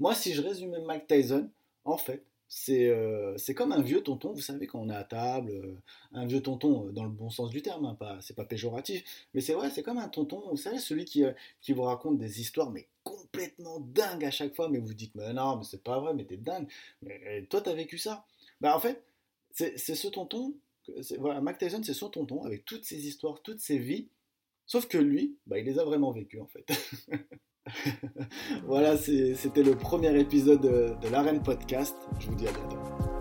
Moi, 0.00 0.16
si 0.16 0.34
je 0.34 0.42
résumais 0.42 0.80
Mike 0.80 1.06
Tyson, 1.06 1.48
en 1.84 1.98
fait, 1.98 2.24
euh, 2.68 3.36
c'est 3.38 3.54
comme 3.54 3.72
un 3.72 3.82
vieux 3.82 4.02
tonton, 4.02 4.32
vous 4.32 4.40
savez, 4.40 4.66
quand 4.66 4.80
on 4.80 4.90
est 4.90 4.94
à 4.94 5.04
table, 5.04 5.50
euh, 5.52 5.74
un 6.12 6.26
vieux 6.26 6.42
tonton 6.42 6.86
euh, 6.88 6.92
dans 6.92 7.04
le 7.04 7.10
bon 7.10 7.30
sens 7.30 7.50
du 7.50 7.62
terme, 7.62 7.86
hein, 7.86 7.94
pas, 7.94 8.18
c'est 8.20 8.34
pas 8.36 8.44
péjoratif, 8.44 9.02
mais 9.34 9.40
c'est 9.40 9.54
vrai, 9.54 9.70
c'est 9.70 9.82
comme 9.82 9.98
un 9.98 10.08
tonton, 10.08 10.42
vous 10.50 10.56
savez, 10.56 10.78
celui 10.78 11.04
qui, 11.04 11.24
qui 11.60 11.72
vous 11.72 11.82
raconte 11.82 12.18
des 12.18 12.40
histoires, 12.40 12.70
mais 12.70 12.88
complètement 13.04 13.80
dingues 13.80 14.24
à 14.24 14.30
chaque 14.30 14.54
fois, 14.54 14.68
mais 14.68 14.78
vous 14.78 14.94
dites, 14.94 15.14
mais 15.14 15.32
non, 15.32 15.56
mais 15.56 15.64
c'est 15.64 15.82
pas 15.82 15.98
vrai, 16.00 16.14
mais 16.14 16.24
t'es 16.24 16.36
dingue, 16.36 16.68
mais 17.02 17.46
toi 17.48 17.60
t'as 17.62 17.74
vécu 17.74 17.98
ça? 17.98 18.26
Bah 18.60 18.76
en 18.76 18.80
fait, 18.80 19.02
c'est 19.52 19.76
ce 19.78 20.08
tonton, 20.08 20.54
voilà, 21.18 21.40
Mac 21.40 21.58
Tyson, 21.58 21.82
c'est 21.82 21.94
son 21.94 22.10
tonton, 22.10 22.44
avec 22.44 22.64
toutes 22.64 22.84
ses 22.84 23.06
histoires, 23.06 23.42
toutes 23.42 23.60
ses 23.60 23.78
vies, 23.78 24.08
sauf 24.66 24.86
que 24.88 24.98
lui, 24.98 25.36
bah, 25.46 25.58
il 25.58 25.64
les 25.64 25.78
a 25.78 25.84
vraiment 25.84 26.12
vécues 26.12 26.40
en 26.40 26.46
fait. 26.46 26.66
voilà, 28.66 28.96
c'était 28.96 29.62
le 29.62 29.76
premier 29.76 30.18
épisode 30.18 30.60
de, 30.60 31.08
l'Arène 31.10 31.42
Podcast. 31.42 31.96
Je 32.18 32.28
vous 32.28 32.34
dis 32.34 32.46
à 32.46 32.52
bientôt. 32.52 33.11